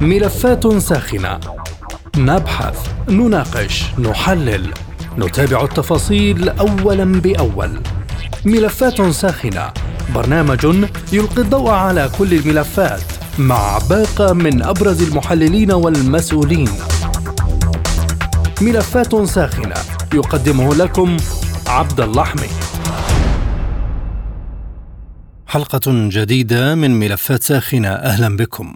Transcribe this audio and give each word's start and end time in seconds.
ملفات 0.00 0.76
ساخنة. 0.76 1.40
نبحث 2.16 2.88
نناقش 3.08 3.84
نحلل. 3.98 4.72
نتابع 5.18 5.64
التفاصيل 5.64 6.48
اولا 6.48 7.04
بأول. 7.04 7.80
ملفات 8.44 9.02
ساخنة. 9.02 9.72
برنامج 10.14 10.64
يلقي 11.12 11.42
الضوء 11.42 11.70
على 11.70 12.10
كل 12.18 12.34
الملفات 12.34 13.02
مع 13.38 13.78
باقة 13.90 14.32
من 14.32 14.62
أبرز 14.62 15.02
المحللين 15.02 15.72
والمسؤولين. 15.72 16.70
ملفات 18.60 19.24
ساخنة. 19.24 19.74
يقدمه 20.14 20.74
لكم 20.74 21.16
عبد 21.66 22.00
الله 22.00 22.24
حميد 22.24 22.50
حلقة 25.46 25.80
جديدة 25.86 26.74
من 26.74 27.00
ملفات 27.00 27.42
ساخنة. 27.42 27.88
أهلا 27.88 28.36
بكم. 28.36 28.74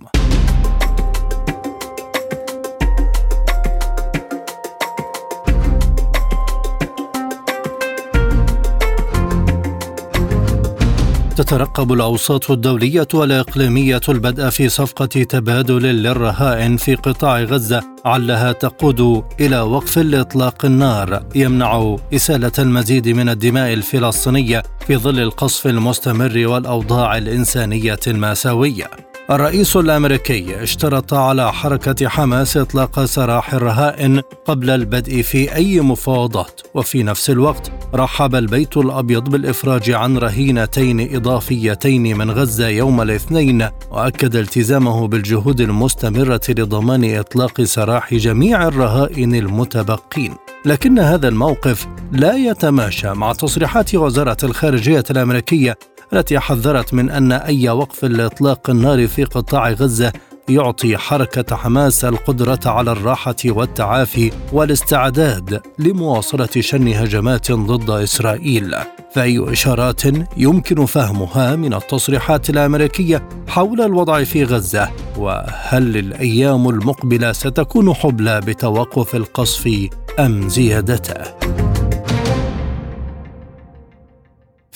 تترقب 11.39 11.93
الأوساط 11.93 12.51
الدولية 12.51 13.09
والإقليمية 13.15 14.01
البدء 14.09 14.51
في 14.51 14.69
صفقة 14.69 15.07
تبادل 15.07 15.83
للرهائن 15.83 16.77
في 16.77 16.95
قطاع 16.95 17.43
غزة 17.43 17.83
علها 18.05 18.53
تقود 18.53 19.25
إلى 19.41 19.61
وقف 19.61 19.99
لإطلاق 19.99 20.65
النار. 20.65 21.23
يمنع 21.35 21.97
إسالة 22.15 22.53
المزيد 22.59 23.09
من 23.09 23.29
الدماء 23.29 23.73
الفلسطينية 23.73 24.63
في 24.87 24.97
ظل 24.97 25.21
القصف 25.21 25.67
المستمر 25.67 26.47
والأوضاع 26.47 27.17
الإنسانية 27.17 28.01
المأساوية. 28.07 29.08
الرئيس 29.31 29.77
الأمريكي 29.77 30.63
اشترط 30.63 31.15
على 31.15 31.53
حركة 31.53 32.09
حماس 32.09 32.57
إطلاق 32.57 33.05
سراح 33.05 33.55
الرهائن 33.55 34.23
قبل 34.45 34.71
البدء 34.71 35.23
في 35.23 35.55
أي 35.55 35.81
مفاوضات. 35.81 36.61
وفي 36.75 37.03
نفس 37.03 37.31
الوقت 37.31 37.73
رحب 37.95 38.35
البيت 38.35 38.77
الأبيض 38.77 39.29
بالإفراج 39.29 39.91
عن 39.91 40.19
رهينتين 40.19 41.17
إضافيتين 41.17 42.19
من 42.19 42.31
غزة 42.31 42.69
يوم 42.69 43.01
الاثنين 43.01 43.69
وأكد 43.91 44.37
التزامه 44.37 45.09
بالجهود 45.09 45.61
المستمرة 45.61 46.41
لضمان 46.49 47.19
إطلاق 47.19 47.63
سراح 47.63 48.15
جميع 48.15 48.69
الرهائن 48.69 49.35
المتبقين. 49.35 50.35
لكن 50.65 50.99
هذا 50.99 51.29
الموقف 51.29 51.87
لا 52.13 52.37
يتماشى 52.37 53.11
مع 53.11 53.33
تصريحات 53.33 53.95
وزارة 53.95 54.37
الخارجية 54.45 55.05
الأمريكية 55.11 55.79
التي 56.13 56.39
حذرت 56.39 56.95
من 56.95 57.11
أن 57.11 57.33
أي 57.33 57.69
وقف 57.69 58.05
لإطلاق 58.05 58.71
النار 58.71 59.07
في 59.07 59.25
قطاع 59.25 59.71
غزة 59.71 60.13
يعطي 60.49 60.97
حركة 60.97 61.57
حماس 61.57 62.05
القدرة 62.05 62.61
على 62.67 62.93
الراحة 62.93 63.37
والتعافي 63.45 64.33
والاستعداد 64.53 65.61
لمواصلة 65.79 66.49
شن 66.61 66.89
هجمات 66.89 67.53
ضد 67.53 67.91
إسرائيل. 67.91 68.75
فأي 69.15 69.53
إشارات 69.53 70.03
يمكن 70.37 70.87
فهمها 70.87 71.57
من 71.57 71.75
التصريحات 71.75 72.51
الأمريكية 72.51 73.29
حول 73.49 73.81
الوضع 73.81 74.25
في 74.25 74.45
غزة؟ 74.45 74.89
وهل 75.17 75.97
الأيام 75.97 76.69
المقبلة 76.69 77.33
ستكون 77.33 77.95
حبلى 77.95 78.41
بتوقف 78.41 79.15
القصف 79.15 79.89
أم 80.19 80.49
زيادته 80.49 81.15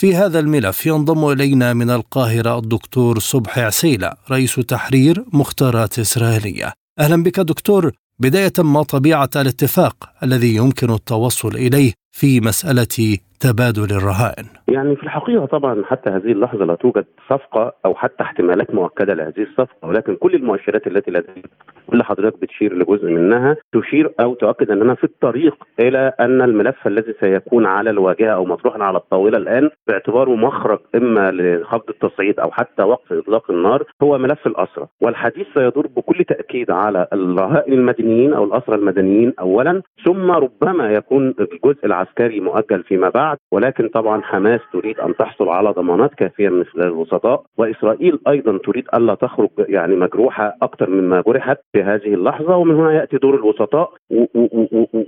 في 0.03 0.15
هذا 0.15 0.39
الملف 0.39 0.87
ينضم 0.87 1.31
إلينا 1.31 1.73
من 1.73 1.91
القاهرة 1.91 2.59
الدكتور 2.59 3.19
صبحي 3.19 3.61
عسيلة 3.61 4.13
رئيس 4.31 4.55
تحرير 4.55 5.25
مختارات 5.33 5.99
إسرائيلية. 5.99 6.73
أهلا 6.99 7.23
بك 7.23 7.41
دكتور. 7.41 7.93
بداية 8.19 8.53
ما 8.59 8.83
طبيعة 8.83 9.31
الاتفاق 9.37 10.09
الذي 10.23 10.55
يمكن 10.55 10.91
التوصل 10.91 11.57
إليه 11.57 11.93
في 12.17 12.41
مسألة 12.41 13.19
تبادل 13.43 13.97
الرهائن. 13.97 14.45
يعني 14.69 14.97
في 14.97 15.03
الحقيقة 15.03 15.47
طبعا 15.47 15.85
حتى 15.85 16.11
هذه 16.11 16.33
اللحظة 16.33 16.65
لا 16.65 16.75
توجد 16.75 17.05
صفقة 17.31 17.73
أو 17.87 17.95
حتى 17.95 18.23
احتمالات 18.23 18.75
مؤكدة 18.75 19.15
لهذه 19.15 19.43
الصفقة 19.43 19.89
ولكن 19.89 20.17
كل 20.17 20.35
المؤشرات 20.35 20.87
التي 20.87 21.11
لدينا 21.11 21.49
واللي 21.89 22.05
حضرتك 22.05 22.41
بتشير 22.41 22.75
لجزء 22.75 23.07
منها 23.07 23.57
تشير 23.73 24.13
أو 24.21 24.35
تؤكد 24.35 24.71
أننا 24.71 24.95
في 24.95 25.05
الطريق 25.05 25.55
إلى 25.81 26.13
أن 26.21 26.43
الملف 26.43 26.87
الذي 26.87 27.15
سيكون 27.21 27.67
على 27.67 27.91
الواجهة 27.91 28.31
أو 28.31 28.45
مطروحا 28.45 28.83
على 28.83 28.99
الطاولة 28.99 29.39
الآن 29.39 29.71
باعتباره 29.89 30.31
مخرج 30.37 30.79
إما 30.95 31.31
لخفض 31.31 31.89
التصعيد 31.89 32.41
أو 32.41 32.51
حتى 32.51 32.83
وقف 32.83 33.13
إطلاق 33.13 33.51
النار 33.51 33.85
هو 34.03 34.19
ملف 34.19 34.47
الأسرة. 34.47 34.89
والحديث 35.01 35.47
سيدور 35.55 35.87
بكل 35.87 36.25
تأكيد 36.25 36.71
على 36.71 37.07
الرهائن 37.13 37.73
المدنيين 37.73 38.35
أو 38.35 38.45
الأسرى 38.45 38.77
المدنيين 38.77 39.33
أولا 39.41 39.83
ثم 40.05 40.31
ربما 40.31 40.91
يكون 40.91 41.35
الجزء 41.41 41.87
العسكري 41.87 42.41
مؤجل 42.41 42.83
فيما 42.83 43.09
بعد. 43.09 43.32
ولكن 43.53 43.89
طبعا 43.89 44.23
حماس 44.23 44.61
تريد 44.73 45.01
أن 45.01 45.17
تحصل 45.17 45.49
على 45.49 45.71
ضمانات 45.71 46.15
كافية 46.15 46.49
من 46.49 46.65
خلال 46.65 46.87
الوسطاء 46.87 47.43
وإسرائيل 47.59 48.19
أيضا 48.29 48.59
تريد 48.59 48.85
ألا 48.95 49.15
تخرج 49.15 49.49
يعني 49.59 49.97
مجروحة 49.97 50.57
أكثر 50.63 50.91
مما 50.91 51.23
جرحت 51.27 51.59
في 51.73 51.83
هذه 51.83 52.15
اللحظة 52.15 52.57
ومن 52.57 52.75
هنا 52.75 52.93
يأتي 52.93 53.17
دور 53.17 53.35
الوسطاء 53.35 53.93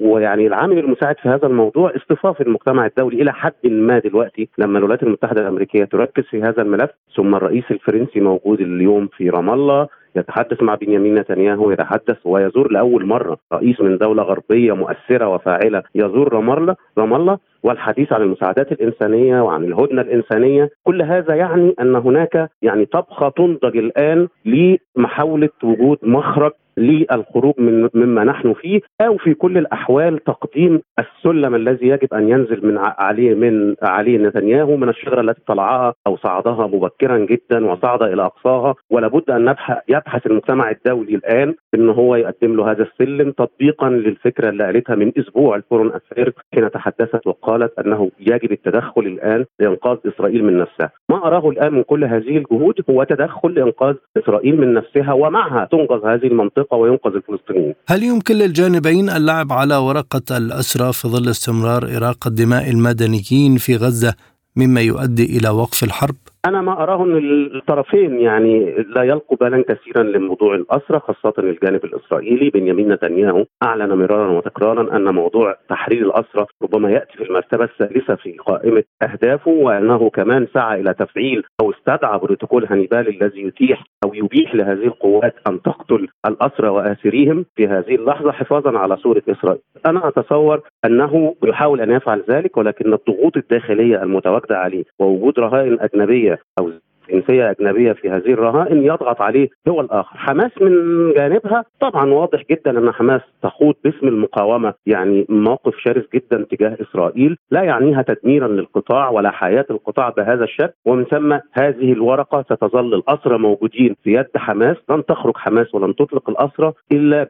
ويعني 0.01 0.47
العامل 0.47 0.79
المساعد 0.79 1.17
في 1.19 1.29
هذا 1.29 1.47
الموضوع 1.47 1.93
اصطفاف 1.97 2.41
المجتمع 2.41 2.87
الدولي 2.87 3.23
إلى 3.23 3.33
حد 3.33 3.53
ما 3.65 3.99
دلوقتي 3.99 4.49
لما 4.59 4.79
الولايات 4.79 5.03
المتحدة 5.03 5.41
الأمريكية 5.41 5.85
تركز 5.85 6.25
في 6.25 6.43
هذا 6.43 6.63
الملف. 6.63 6.91
ثم 7.17 7.35
الرئيس 7.35 7.65
الفرنسي 7.71 8.21
موجود 8.21 8.61
اليوم 8.61 9.09
في 9.17 9.31
رام 9.31 9.51
الله. 9.51 9.89
يتحدث 10.17 10.63
مع 10.63 10.75
بنيامين 10.75 11.15
نتنياهو 11.15 11.71
يتحدث 11.71 12.17
ويزور 12.25 12.73
لأول 12.73 13.07
مرة 13.07 13.39
رئيس 13.53 13.81
من 13.81 13.99
دولة 13.99 14.23
غربية 14.23 14.73
مؤثرة 14.73 15.29
وفاعلة 15.29 15.83
يزور 15.95 16.33
رام 16.33 16.51
الله 16.51 16.77
رام 16.99 17.15
الله 17.15 17.39
والحديث 17.63 18.13
عن 18.13 18.23
المساعدات 18.23 18.73
الإنسانية 18.73 19.41
وعن 19.41 19.65
الهدنة 19.65 20.03
الإنسانية. 20.03 20.71
كل 20.85 21.03
هذا 21.03 21.35
يعني 21.35 21.75
أن 21.81 21.97
هناك 21.97 22.51
يعني 22.63 22.85
طبخة 22.87 23.29
تنضج 23.29 23.77
الآن 23.77 24.29
لمحاولة 24.45 25.51
وجود 25.63 25.99
مخرج 26.03 26.53
للخروج 26.77 27.55
من 27.59 27.89
مما 27.95 28.25
نحن 28.25 28.53
فيه 28.53 28.81
أو 29.01 29.17
في 29.17 29.35
كل 29.35 29.59
الأحوال 29.59 30.25
تقديم 30.25 30.81
السلم 30.99 31.55
الذي 31.55 31.89
يجب 31.89 32.15
أن 32.15 32.29
ينزل 32.29 32.67
من 32.67 32.79
عليه 32.79 33.35
من 33.35 33.75
عليه 33.83 34.19
نتنياهو 34.19 34.77
من 34.77 34.89
الشجرة 34.89 35.21
التي 35.21 35.41
طلعها 35.47 35.95
أو 36.07 36.17
صعدها 36.17 36.67
مبكرا 36.67 37.19
جدا 37.19 37.67
وصعد 37.67 38.03
إلى 38.03 38.25
أقصاها. 38.25 38.75
ولابد 38.91 39.31
أن 39.31 39.45
نبحث 39.45 39.79
يبحث 39.89 40.27
المجتمع 40.27 40.71
الدولي 40.71 41.15
الآن 41.15 41.55
إن 41.75 41.91
هو 41.91 42.17
يقدم 42.17 42.57
له 42.57 42.71
هذا 42.71 42.83
السلم 42.83 43.31
تطبيقا 43.31 43.89
للفكرة 43.91 44.49
اللي 44.49 44.65
قالتها 44.65 44.97
من 44.97 45.13
أسبوع 45.19 45.57
ال 45.57 45.61
Foreign 45.61 45.93
Affairs 45.95 46.35
حين 46.55 46.71
تحدثت 46.71 47.27
وقالت 47.27 47.79
أنه 47.79 48.11
يجب 48.21 48.53
التدخل 48.53 49.03
الآن 49.03 49.45
لإنقاذ 49.61 49.97
إسرائيل 50.07 50.45
من 50.45 50.59
نفسها. 50.59 50.91
ما 51.11 51.17
أراه 51.27 51.49
الآن 51.49 51.75
من 51.75 51.83
كل 51.83 52.05
هذه 52.05 52.37
الجهود 52.37 52.75
هو 52.91 53.05
تدخل 53.05 53.55
لإنقاذ 53.55 53.95
إسرائيل 54.17 54.61
من 54.61 54.75
نفسها 54.75 55.13
ومعها 55.13 55.65
تنقذ 55.65 56.07
هذه 56.07 56.27
المنطقة 56.27 56.64
المنطقة 56.65 56.77
وينقذ 56.77 57.11
الفلسطينيين. 57.15 57.75
هل 57.87 58.03
يمكن 58.03 58.35
للجانبين 58.35 59.11
اللعب 59.11 59.53
على 59.53 59.77
ورقة 59.77 60.37
الاسرى 60.37 60.93
في 60.93 61.09
ظل 61.09 61.29
استمرار 61.29 61.97
اراقه 61.97 62.31
دماء 62.31 62.71
المدنيين 62.71 63.57
في 63.57 63.77
غزة 63.77 64.15
مما 64.57 64.81
يؤدي 64.81 65.39
إلى 65.39 65.49
وقف 65.49 65.85
الحرب؟ 65.85 66.17
أنا 66.49 66.63
ما 66.63 66.83
أراه 66.83 67.05
ان 67.05 67.17
الطرفين 67.57 68.21
يعني 68.21 68.71
لا 68.73 69.03
يلقوا 69.03 69.37
بالا 69.37 69.65
كثيرا 69.69 70.03
لموضوع 70.03 70.55
الاسرى 70.55 71.01
خاصة 71.01 71.35
الجانب 71.39 71.85
الإسرائيلي 71.85 72.51
بنيامين 72.51 72.93
نتنياهو 72.93 73.45
أعلن 73.63 73.93
مرارا 73.93 74.31
وتكرارا 74.31 74.97
أن 74.97 75.15
موضوع 75.15 75.57
تحرير 75.69 76.07
الاسرى 76.07 76.47
ربما 76.63 76.91
يأتي 76.91 77.13
في 77.17 77.25
المرتبة 77.25 77.65
الثالثة 77.65 78.15
في 78.15 78.33
قائمة 78.33 78.83
أهدافه 79.03 79.51
وأنه 79.51 80.11
كمان 80.11 80.47
سعى 80.55 80.81
إلى 80.81 80.95
تفعيل 80.95 81.43
أو 81.61 81.71
استدعى 81.71 82.19
بروتوكول 82.19 82.67
هانيبال 82.67 83.23
الذي 83.23 83.43
يتيح 83.43 83.85
أو 84.05 84.15
يبيح 84.15 84.55
لهذه 84.55 84.85
القوات 84.85 85.35
أن 85.49 85.63
تقتل 85.63 86.09
الاسرى 86.27 86.69
واسريهم 86.69 87.45
في 87.57 87.67
هذه 87.67 87.95
اللحظة 87.95 88.33
حفاظا 88.33 88.79
على 88.79 88.97
صورة 88.97 89.23
إسرائيل. 89.29 89.61
أنا 89.87 90.09
أتصور 90.09 90.61
أنه 90.85 91.35
يحاول 91.45 91.81
أن 91.81 91.91
يفعل 91.91 92.25
ذلك 92.31 92.57
ولكن 92.57 92.93
الضغوط 92.93 93.37
الداخلية 93.37 94.03
المتواجدة 94.03 94.59
عليه 94.59 94.85
ووجود 94.99 95.39
رهائن 95.39 95.79
أجنبية 95.81 96.34
أو 96.59 96.71
جنسية 97.11 97.51
أجنبية 97.51 97.93
في 97.93 98.11
هذه 98.11 98.33
الرهائن 98.33 98.83
يضغط 98.83 99.21
عليه 99.21 99.49
دول 99.67 99.89
آخر. 99.91 100.17
حماس 100.17 100.51
من 100.61 100.73
جانبها 101.13 101.65
طبعا 101.81 102.11
واضح 102.13 102.43
جدا 102.51 102.79
أن 102.79 102.93
حماس 102.93 103.21
تخوض 103.43 103.75
باسم 103.85 104.09
المقاومة 104.09 104.75
يعني 104.87 105.27
موقف 105.29 105.75
شرس 105.79 106.05
جدا 106.15 106.47
تجاه 106.51 106.77
إسرائيل. 106.81 107.37
لا 107.51 107.63
يعنيها 107.63 108.03
تدميرا 108.03 108.49
للقطاع 108.49 109.11
ولا 109.11 109.31
حياة 109.31 109.67
القطاع 109.71 110.09
بهذا 110.09 110.45
الشكل. 110.45 110.73
ومن 110.85 111.05
ثم 111.05 111.39
هذه 111.53 111.93
الورقة 111.93 112.43
ستظل 112.43 112.95
الأسرى 112.95 113.39
موجودين 113.39 113.97
في 114.05 114.13
يد 114.13 114.37
حماس. 114.37 114.77
لن 114.91 115.05
تخرج 115.05 115.37
حماس 115.37 115.75
ولن 115.75 115.95
تطلق 115.95 116.31
الأسرى 116.31 116.73
إلا 116.93 117.25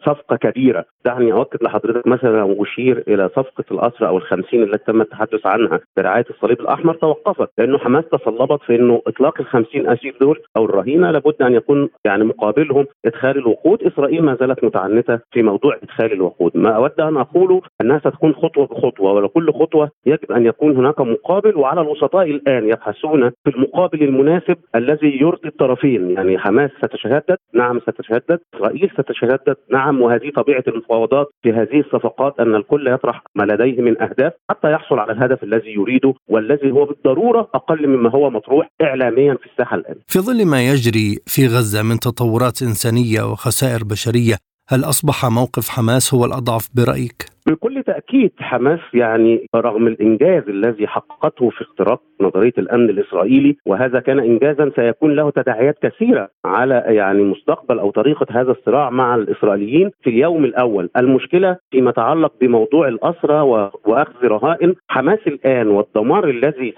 بصفقة 0.00 0.36
كبيرة. 0.36 0.84
دعني 1.04 1.32
أؤكد 1.32 1.62
لحضرتك 1.62 2.06
مثلا 2.06 2.42
وأشير 2.42 3.04
إلى 3.08 3.28
صفقة 3.28 3.64
الأسرى 3.70 4.08
أو 4.08 4.16
الخمسين 4.16 4.62
التي 4.62 4.84
تم 4.84 5.00
التحدث 5.00 5.46
عنها 5.46 5.80
برعاية 5.96 6.24
الصليب 6.30 6.60
الأحمر 6.60 6.94
توقفت 6.94 7.48
لأنه 7.58 7.78
حماس 7.78 8.04
تصلبت 8.04 8.62
في 8.62 8.74
أنه 8.74 9.02
إطلاق 9.06 9.40
ال 9.40 9.46
50 9.46 9.88
أسير 9.88 10.16
دول 10.20 10.40
أو 10.56 10.64
الرهينة 10.64 11.10
لابد 11.10 11.42
أن 11.42 11.54
يكون 11.54 11.88
يعني 12.04 12.24
مقابلهم 12.24 12.86
إدخال 13.06 13.38
الوقود، 13.38 13.82
إسرائيل 13.82 14.22
ما 14.22 14.36
زالت 14.40 14.64
متعنتة 14.64 15.18
في 15.30 15.42
موضوع 15.42 15.76
إدخال 15.82 16.12
الوقود، 16.12 16.56
ما 16.56 16.70
أود 16.70 17.00
أن 17.00 17.16
أقوله 17.16 17.62
أنها 17.80 17.98
ستكون 17.98 18.34
خطوة 18.34 18.66
بخطوة 18.66 19.12
ولكل 19.12 19.52
خطوة 19.52 19.90
يجب 20.06 20.32
أن 20.32 20.46
يكون 20.46 20.76
هناك 20.76 21.00
مقابل 21.00 21.56
وعلى 21.56 21.80
الوسطاء 21.80 22.30
الآن 22.30 22.68
يبحثون 22.68 23.30
في 23.30 23.50
المقابل 23.50 24.02
المناسب 24.02 24.56
الذي 24.74 25.20
يرضي 25.20 25.48
الطرفين، 25.48 26.10
يعني 26.10 26.38
حماس 26.38 26.70
ستتشدد، 26.78 27.36
نعم 27.54 27.80
ستتشدد، 27.80 28.40
إسرائيل 28.54 28.90
ستتشدد، 28.90 29.56
نعم. 29.70 29.87
وهذه 29.90 30.30
طبيعة 30.36 30.64
المفاوضات 30.68 31.26
في 31.42 31.52
هذه 31.52 31.80
الصفقات 31.80 32.40
أن 32.40 32.54
الكل 32.54 32.88
يطرح 32.88 33.22
ما 33.34 33.42
لديه 33.42 33.82
من 33.82 34.02
أهداف 34.02 34.32
حتى 34.50 34.72
يحصل 34.72 34.98
على 34.98 35.12
الهدف 35.12 35.42
الذي 35.42 35.70
يريده 35.72 36.14
والذي 36.28 36.70
هو 36.70 36.84
بالضرورة 36.84 37.48
أقل 37.54 37.88
مما 37.88 38.10
هو 38.10 38.30
مطروح 38.30 38.68
اعلاميا 38.82 39.34
في 39.34 39.46
الساحة 39.46 39.76
الآن. 39.76 39.94
في 40.06 40.18
ظل 40.18 40.46
ما 40.46 40.68
يجري 40.68 41.18
في 41.26 41.46
غزة 41.46 41.82
من 41.82 41.98
تطورات 41.98 42.62
إنسانية 42.62 43.22
وخسائر 43.22 43.84
بشرية، 43.84 44.36
هل 44.68 44.84
أصبح 44.84 45.24
موقف 45.24 45.68
حماس 45.68 46.14
هو 46.14 46.24
الأضعف 46.24 46.68
برأيك؟ 46.74 47.37
بكل 47.48 47.82
تأكيد 47.82 48.32
حماس 48.40 48.80
يعني 48.94 49.46
رغم 49.56 49.86
الإنجاز 49.86 50.42
الذي 50.48 50.86
حققته 50.86 51.50
في 51.50 51.62
اختراق 51.62 52.02
نظرية 52.20 52.52
الأمن 52.58 52.90
الإسرائيلي 52.90 53.56
وهذا 53.66 54.00
كان 54.00 54.18
انجازا 54.18 54.70
سيكون 54.76 55.16
له 55.16 55.30
تداعيات 55.30 55.78
كثيرة 55.82 56.28
على 56.44 56.84
يعني 56.86 57.22
مستقبل 57.22 57.78
أو 57.78 57.90
طريقة 57.90 58.26
هذا 58.30 58.50
الصراع 58.50 58.90
مع 58.90 59.14
الإسرائيليين 59.14 59.90
في 60.02 60.10
اليوم 60.10 60.44
الأول، 60.44 60.90
المشكلة 60.96 61.56
فيما 61.70 61.90
يتعلق 61.90 62.32
بموضوع 62.40 62.88
الأسرى 62.88 63.40
وأخذ 63.84 64.24
رهائن، 64.24 64.74
حماس 64.88 65.18
الآن 65.26 65.68
والدمار 65.68 66.28
الذي 66.28 66.74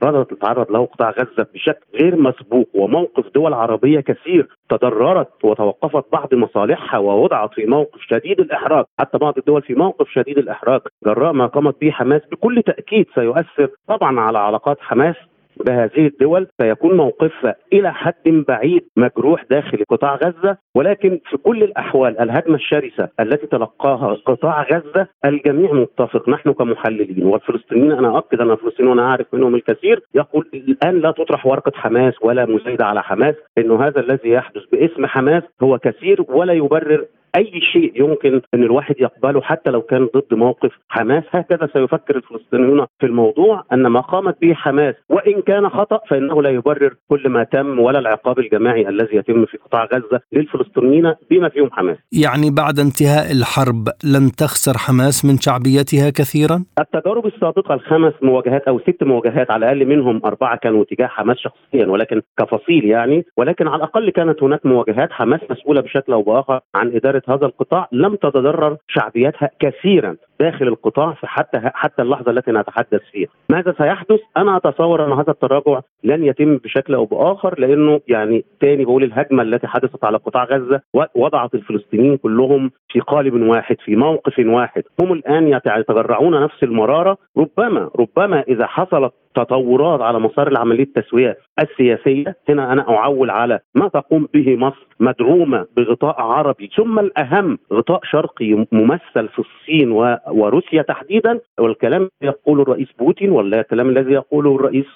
تتعرض 0.00 0.70
له 0.70 0.86
قطاع 0.86 1.10
غزة 1.10 1.46
بشكل 1.54 1.86
غير 1.94 2.16
مسبوق 2.16 2.68
وموقف 2.74 3.24
دول 3.34 3.54
عربية 3.54 4.00
كثير 4.00 4.48
تضررت 4.68 5.44
وتوقفت 5.44 6.12
بعض 6.12 6.34
مصالحها 6.34 6.98
ووضعت 6.98 7.54
في 7.54 7.66
موقف 7.66 8.00
شديد 8.00 8.40
الإحراج، 8.40 8.84
حتى 9.00 9.18
بعض 9.18 9.38
الدول 9.38 9.62
في 9.62 9.74
موقف 9.74 10.08
شديد 10.08 10.38
الإحراج. 10.38 10.80
جراء 11.06 11.32
ما 11.32 11.46
قامت 11.46 11.80
به 11.80 11.90
حماس 11.90 12.22
بكل 12.32 12.62
تأكيد 12.62 13.06
سيؤثر 13.14 13.68
طبعا 13.88 14.20
على 14.20 14.38
علاقات 14.38 14.76
حماس 14.80 15.16
بهذه 15.56 16.06
الدول 16.06 16.46
سيكون 16.60 16.96
موقفها 16.96 17.54
إلى 17.72 17.94
حد 17.94 18.28
بعيد 18.48 18.82
مجروح 18.96 19.44
داخل 19.50 19.84
قطاع 19.88 20.14
غزة 20.14 20.56
ولكن 20.74 21.20
في 21.30 21.36
كل 21.36 21.62
الأحوال 21.62 22.20
الهجمة 22.20 22.54
الشرسة 22.54 23.08
التي 23.20 23.46
تلقاها 23.46 24.14
قطاع 24.14 24.62
غزة 24.62 25.06
الجميع 25.24 25.72
متفق. 25.72 26.28
نحن 26.28 26.52
كمحللين 26.52 27.24
والفلسطينيين 27.24 27.92
أنا 27.92 28.16
أؤكد 28.16 28.40
أن 28.40 28.50
الفلسطينيين 28.50 28.96
وأنا 28.98 29.08
أعرف 29.10 29.26
منهم 29.34 29.54
الكثير 29.54 30.02
يقول 30.14 30.50
الآن 30.54 31.00
لا 31.00 31.10
تطرح 31.10 31.46
ورقة 31.46 31.72
حماس 31.74 32.14
ولا 32.22 32.46
مسايده 32.46 32.86
على 32.86 33.02
حماس 33.02 33.34
انه 33.58 33.86
هذا 33.86 34.00
الذي 34.00 34.30
يحدث 34.30 34.62
باسم 34.72 35.06
حماس 35.06 35.42
هو 35.62 35.78
كثير 35.78 36.24
ولا 36.28 36.52
يبرر 36.52 37.04
أي 37.36 37.60
شيء 37.72 37.92
يمكن 37.94 38.40
أن 38.54 38.62
الواحد 38.62 38.94
يقبله 38.98 39.40
حتى 39.40 39.70
لو 39.70 39.82
كان 39.82 40.08
ضد 40.16 40.34
موقف 40.34 40.70
حماس 40.88 41.24
هكذا 41.30 41.68
سيفكر 41.72 42.16
الفلسطينيون 42.16 42.86
في 43.00 43.06
الموضوع 43.06 43.64
أن 43.72 43.86
ما 43.86 44.00
قامت 44.00 44.36
به 44.40 44.54
حماس 44.54 44.94
وإن 45.08 45.42
كان 45.42 45.68
خطأ 45.68 46.00
فإنه 46.08 46.42
لا 46.42 46.50
يبرر 46.50 46.94
كل 47.08 47.28
ما 47.28 47.44
تم 47.44 47.78
ولا 47.78 47.98
العقاب 47.98 48.38
الجماعي 48.38 48.88
الذي 48.88 49.16
يتم 49.16 49.46
في 49.46 49.56
قطاع 49.56 49.84
غزة 49.84 50.20
للفلسطينيين 50.32 51.14
بما 51.30 51.48
فيهم 51.48 51.70
حماس. 51.72 51.96
يعني 52.12 52.50
بعد 52.50 52.78
انتهاء 52.78 53.32
الحرب 53.32 53.88
لن 54.04 54.30
تخسر 54.32 54.78
حماس 54.78 55.24
من 55.24 55.36
شعبيتها 55.38 56.10
كثيرا؟ 56.10 56.64
التجارب 56.78 57.26
السابقة 57.26 57.74
الخمس 57.74 58.12
مواجهات 58.22 58.62
أو 58.68 58.80
ست 58.80 59.02
مواجهات 59.02 59.50
على 59.50 59.72
الأقل 59.72 59.86
منهم 59.86 60.20
أربعة 60.24 60.58
كانوا 60.58 60.84
تجاه 60.84 61.06
حماس 61.06 61.36
شخصيا 61.36 61.86
ولكن 61.86 62.22
كفصيل 62.38 62.84
يعني 62.84 63.24
ولكن 63.36 63.68
على 63.68 63.76
الأقل 63.76 64.10
كانت 64.10 64.42
هناك 64.42 64.66
مواجهات 64.66 65.12
حماس 65.12 65.40
مسؤولة 65.50 65.80
بشكل 65.80 66.12
أو 66.12 66.22
بآخر 66.22 66.60
عن 66.74 66.92
إدارة 66.94 67.19
هذا 67.28 67.46
القطاع 67.46 67.88
لم 67.92 68.14
تتضرر 68.16 68.76
شعبيتها 68.88 69.50
كثيرا. 69.60 70.16
داخل 70.40 70.68
القطاع 70.68 71.12
في 71.12 71.26
حتى 71.26 71.60
حتى 71.74 72.02
اللحظة 72.02 72.30
التي 72.30 72.50
نتحدث 72.52 73.00
فيها. 73.12 73.28
ماذا 73.48 73.74
سيحدث؟ 73.78 74.20
أنا 74.36 74.56
أتصور 74.56 75.06
أن 75.06 75.12
هذا 75.12 75.30
التراجع 75.30 75.80
لن 76.04 76.24
يتم 76.24 76.56
بشكل 76.56 76.94
أو 76.94 77.04
بآخر 77.04 77.60
لأنه 77.60 78.00
يعني 78.08 78.44
تاني 78.60 78.84
بقول 78.84 79.04
الهجمة 79.04 79.42
التي 79.42 79.66
حدثت 79.66 80.04
على 80.04 80.16
قطاع 80.16 80.44
غزة 80.44 80.80
وضعت 81.14 81.54
الفلسطينيين 81.54 82.16
كلهم 82.16 82.70
في 82.88 83.00
قالب 83.00 83.42
واحد 83.42 83.76
في 83.84 83.96
موقف 83.96 84.38
واحد، 84.38 84.82
هم 85.00 85.12
الآن 85.12 85.48
يتجرعون 85.48 86.42
نفس 86.42 86.62
المرارة 86.62 87.16
ربما 87.36 87.90
ربما 87.98 88.40
إذا 88.40 88.66
حصلت 88.66 89.12
تطورات 89.34 90.00
على 90.00 90.18
مسار 90.20 90.48
العملية 90.48 90.82
التسوية 90.82 91.36
السياسية 91.62 92.36
هنا 92.48 92.72
أنا 92.72 92.90
أعول 92.90 93.30
على 93.30 93.60
ما 93.74 93.88
تقوم 93.88 94.28
به 94.34 94.56
مصر 94.56 94.86
مدعومة 95.00 95.66
بغطاء 95.76 96.20
عربي 96.20 96.70
ثم 96.76 96.98
الأهم 96.98 97.58
غطاء 97.72 98.00
شرقي 98.04 98.66
ممثل 98.72 99.28
في 99.28 99.38
الصين 99.38 99.92
وروسيا 100.30 100.82
تحديدا 100.82 101.40
والكلام 101.58 102.10
يقوله 102.22 102.62
الرئيس 102.62 102.88
بوتين 102.98 103.30
ولا 103.30 103.60
الكلام 103.60 103.88
الذي 103.88 104.12
يقوله 104.12 104.56
الرئيس 104.56 104.86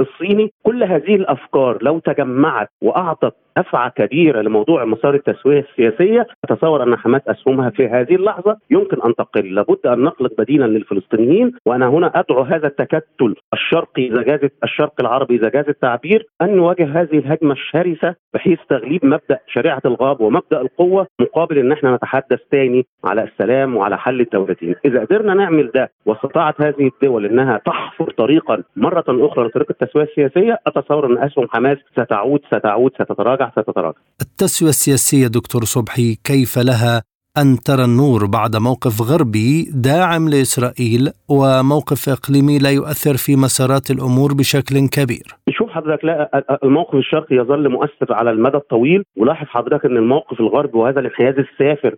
الصيني 0.00 0.52
كل 0.62 0.82
هذه 0.84 1.14
الأفكار 1.14 1.78
لو 1.82 1.98
تجمعت 1.98 2.68
وأعطت 2.82 3.34
دفعه 3.58 3.90
كبيره 3.90 4.40
لموضوع 4.40 4.84
مسار 4.84 5.14
التسوية 5.14 5.66
السياسية. 5.70 6.26
أتصور 6.44 6.82
أن 6.82 6.96
حماس 6.96 7.22
أسهمها 7.28 7.70
في 7.70 7.88
هذه 7.88 8.14
اللحظة. 8.14 8.56
يمكن 8.70 8.96
أن 9.06 9.14
تقل. 9.14 9.54
لابد 9.54 9.86
أن 9.86 10.02
نخلق 10.02 10.32
بديلا 10.38 10.64
للفلسطينيين. 10.64 11.52
وأنا 11.66 11.88
هنا 11.88 12.12
أدعو 12.14 12.42
هذا 12.42 12.66
التكتل 12.66 13.34
الشرقي 13.52 14.06
إذا 14.06 14.22
جاز 14.22 14.50
الشرق 14.64 14.92
العربي 15.00 15.36
إذا 15.36 15.48
جاز 15.48 15.64
التعبير 15.68 16.26
أن 16.42 16.56
نواجه 16.56 17.00
هذه 17.00 17.18
الهجمة 17.18 17.52
الشرسة 17.52 18.14
بحيث 18.34 18.58
تغليب 18.68 19.06
مبدأ 19.06 19.38
شريعة 19.46 19.82
الغاب 19.84 20.20
ومبدأ 20.20 20.60
القوة 20.60 21.06
مقابل 21.20 21.58
إن 21.58 21.72
إحنا 21.72 21.94
نتحدث 21.94 22.40
تاني 22.50 22.86
على 23.04 23.22
السلام 23.22 23.76
وعلى 23.76 23.98
حل 23.98 24.20
الدولتين 24.20 24.74
إذا 24.84 25.00
قدرنا 25.04 25.34
نعمل 25.34 25.70
ده 25.74 25.90
واستطاعت 26.06 26.60
هذه 26.60 26.90
الدول 26.94 27.26
إنها 27.26 27.58
تحفر 27.66 28.10
طريقا 28.10 28.62
مرة 28.76 29.04
أخرى 29.08 29.46
لطريق 29.46 29.66
التسوية 29.70 30.04
السياسية 30.04 30.58
أتصور 30.66 31.06
إن 31.06 31.18
أسهم 31.18 31.46
حماس 31.50 31.78
ستعود 31.92 32.40
ستعود 32.46 32.90
ستتراجع 32.94 33.47
ستتراجع 33.50 33.98
التسوية 34.20 34.70
السياسية 34.70 35.26
دكتور 35.26 35.64
صبحي 35.64 36.14
كيف 36.24 36.58
لها 36.58 37.02
أن 37.36 37.56
ترى 37.66 37.84
النور 37.84 38.26
بعد 38.26 38.56
موقف 38.56 38.94
غربي 39.10 39.70
داعم 39.74 40.28
لإسرائيل 40.28 41.02
وموقف 41.28 42.08
إقليمي 42.08 42.58
لا 42.58 42.70
يؤثر 42.70 43.16
في 43.24 43.36
مسارات 43.36 43.90
الأمور 43.90 44.34
بشكل 44.34 44.88
كبير. 44.96 45.26
شوف 45.50 45.70
حضرتك 45.70 46.04
لا 46.04 46.44
الموقف 46.64 46.94
الشرقي 46.94 47.36
يظل 47.36 47.68
مؤثر 47.68 48.12
على 48.12 48.30
المدى 48.30 48.56
الطويل. 48.56 49.02
ولاحظ 49.16 49.46
حضرتك 49.46 49.84
إن 49.84 49.96
الموقف 49.96 50.40
الغربي 50.40 50.78
وهذا 50.78 51.00
الانحياز 51.00 51.34
السافر 51.38 51.94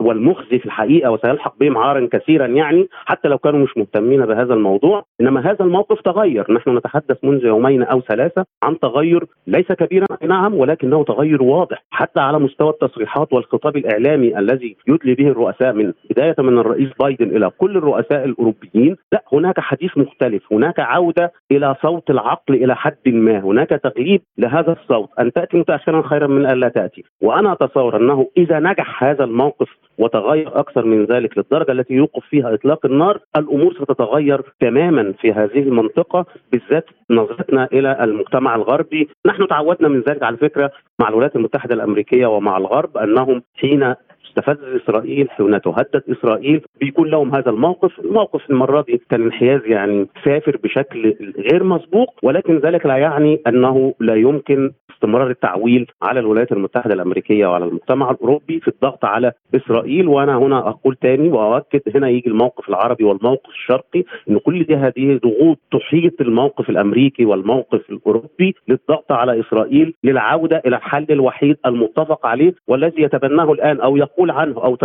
والمخزي 0.00 0.58
في 0.58 0.66
الحقيقة 0.66 1.10
وسيلحق 1.10 1.54
بهم 1.60 1.78
عارا 1.78 2.08
كثيرا 2.12 2.46
يعني 2.46 2.88
حتى 3.04 3.28
لو 3.28 3.38
كانوا 3.38 3.60
مش 3.60 3.76
مهتمين 3.76 4.26
بهذا 4.26 4.54
الموضوع. 4.54 5.04
إنما 5.20 5.40
هذا 5.40 5.64
الموقف 5.64 6.00
تغير. 6.00 6.52
نحن 6.52 6.76
نتحدث 6.76 7.16
منذ 7.24 7.44
يومين 7.44 7.82
أو 7.82 8.00
ثلاثة 8.00 8.44
عن 8.62 8.78
تغير 8.78 9.26
ليس 9.46 9.72
كبيرا 9.72 10.06
نعم 10.26 10.54
ولكنه 10.54 11.04
تغير 11.04 11.42
واضح 11.42 11.84
حتى 11.90 12.20
على 12.20 12.38
مستوى 12.38 12.70
التصريحات 12.70 13.32
والخطاب 13.32 13.76
الإعلامي 13.76 14.38
الذي 14.38 14.71
يدلي 14.88 15.14
به 15.14 15.28
الرؤساء 15.28 15.72
من 15.72 15.92
بداية 16.10 16.34
من 16.38 16.58
الرئيس 16.58 16.90
بايدن 17.00 17.36
إلى 17.36 17.50
كل 17.58 17.76
الرؤساء 17.76 18.24
الأوروبيين 18.24 18.96
لا 19.12 19.24
هناك 19.32 19.60
حديث 19.60 19.98
مختلف 19.98 20.52
هناك 20.52 20.80
عودة 20.80 21.32
إلى 21.52 21.76
صوت 21.82 22.10
العقل 22.10 22.54
إلى 22.54 22.76
حد 22.76 22.96
ما 23.06 23.38
هناك 23.38 23.68
تغليب 23.68 24.22
لهذا 24.38 24.72
الصوت 24.72 25.08
أن 25.20 25.32
تأتي 25.32 25.56
متاخرا 25.56 26.02
خيرا 26.02 26.26
من 26.26 26.46
ان 26.46 26.60
لا 26.60 26.68
تأتي. 26.68 27.04
وأنا 27.20 27.52
أتصور 27.52 27.96
أنه 27.96 28.30
إذا 28.36 28.60
نجح 28.60 29.04
هذا 29.04 29.24
الموقف 29.24 29.68
وتغير 29.98 30.60
أكثر 30.60 30.84
من 30.84 31.04
ذلك 31.04 31.38
للدرجة 31.38 31.72
التي 31.72 31.94
يوقف 31.94 32.24
فيها 32.30 32.54
إطلاق 32.54 32.86
النار 32.86 33.18
الأمور 33.36 33.74
ستتغير 33.74 34.42
تماما 34.60 35.12
في 35.20 35.32
هذه 35.32 35.58
المنطقة 35.58 36.26
بالذات 36.52 36.84
نظرتنا 37.10 37.68
إلى 37.72 38.04
المجتمع 38.04 38.54
الغربي. 38.54 39.08
نحن 39.26 39.48
تعودنا 39.48 39.88
من 39.88 40.00
ذلك 40.00 40.22
على 40.22 40.36
فكرة 40.36 40.70
مع 41.00 41.08
الولايات 41.08 41.36
المتحدة 41.36 41.74
الأمريكية 41.74 42.26
ومع 42.26 42.56
الغرب 42.56 42.96
أنهم 42.96 43.42
حين 43.56 43.94
تستفز 44.36 44.64
إسرائيل 44.64 45.30
حين 45.30 45.60
تهدد 45.60 46.02
إسرائيل 46.10 46.60
بيكون 46.80 47.08
لهم 47.08 47.34
هذا 47.34 47.50
الموقف، 47.50 48.00
الموقف 48.00 48.50
المرة 48.50 48.82
دي 48.82 49.02
كان 49.10 49.22
انحياز 49.22 49.60
يعني 49.66 50.06
سافر 50.24 50.56
بشكل 50.64 51.14
غير 51.52 51.64
مسبوق 51.64 52.14
ولكن 52.22 52.58
ذلك 52.58 52.86
لا 52.86 52.96
يعني 52.96 53.40
أنه 53.46 53.94
لا 54.00 54.14
يمكن 54.14 54.72
استمرار 55.02 55.30
التعويل 55.30 55.86
على 56.02 56.20
الولايات 56.20 56.52
المتحدة 56.52 56.94
الأمريكية 56.94 57.46
وعلى 57.46 57.64
المجتمع 57.64 58.10
الأوروبي 58.10 58.60
في 58.60 58.68
الضغط 58.68 59.04
على 59.04 59.32
إسرائيل. 59.54 60.08
وأنا 60.08 60.38
هنا 60.38 60.58
أقول 60.68 60.96
تاني 60.96 61.28
وأؤكد 61.28 61.80
هنا 61.96 62.08
يجي 62.08 62.30
الموقف 62.30 62.68
العربي 62.68 63.04
والموقف 63.04 63.50
الشرقي 63.50 64.04
إن 64.30 64.38
كل 64.38 64.64
دي 64.64 64.76
هذه 64.76 65.20
ضغوط 65.24 65.58
تحيط 65.72 66.20
الموقف 66.20 66.70
الأمريكي 66.70 67.24
والموقف 67.24 67.90
الأوروبي 67.90 68.54
للضغط 68.68 69.12
على 69.12 69.40
إسرائيل 69.40 69.94
للعودة 70.04 70.62
إلى 70.66 70.76
الحل 70.76 71.06
الوحيد 71.10 71.56
المتفق 71.66 72.26
عليه 72.26 72.54
والذي 72.68 73.02
يتبناه 73.02 73.52
الآن 73.52 73.80
أو 73.80 73.96
يقول 73.96 74.30
عنه 74.30 74.64
أو 74.64 74.76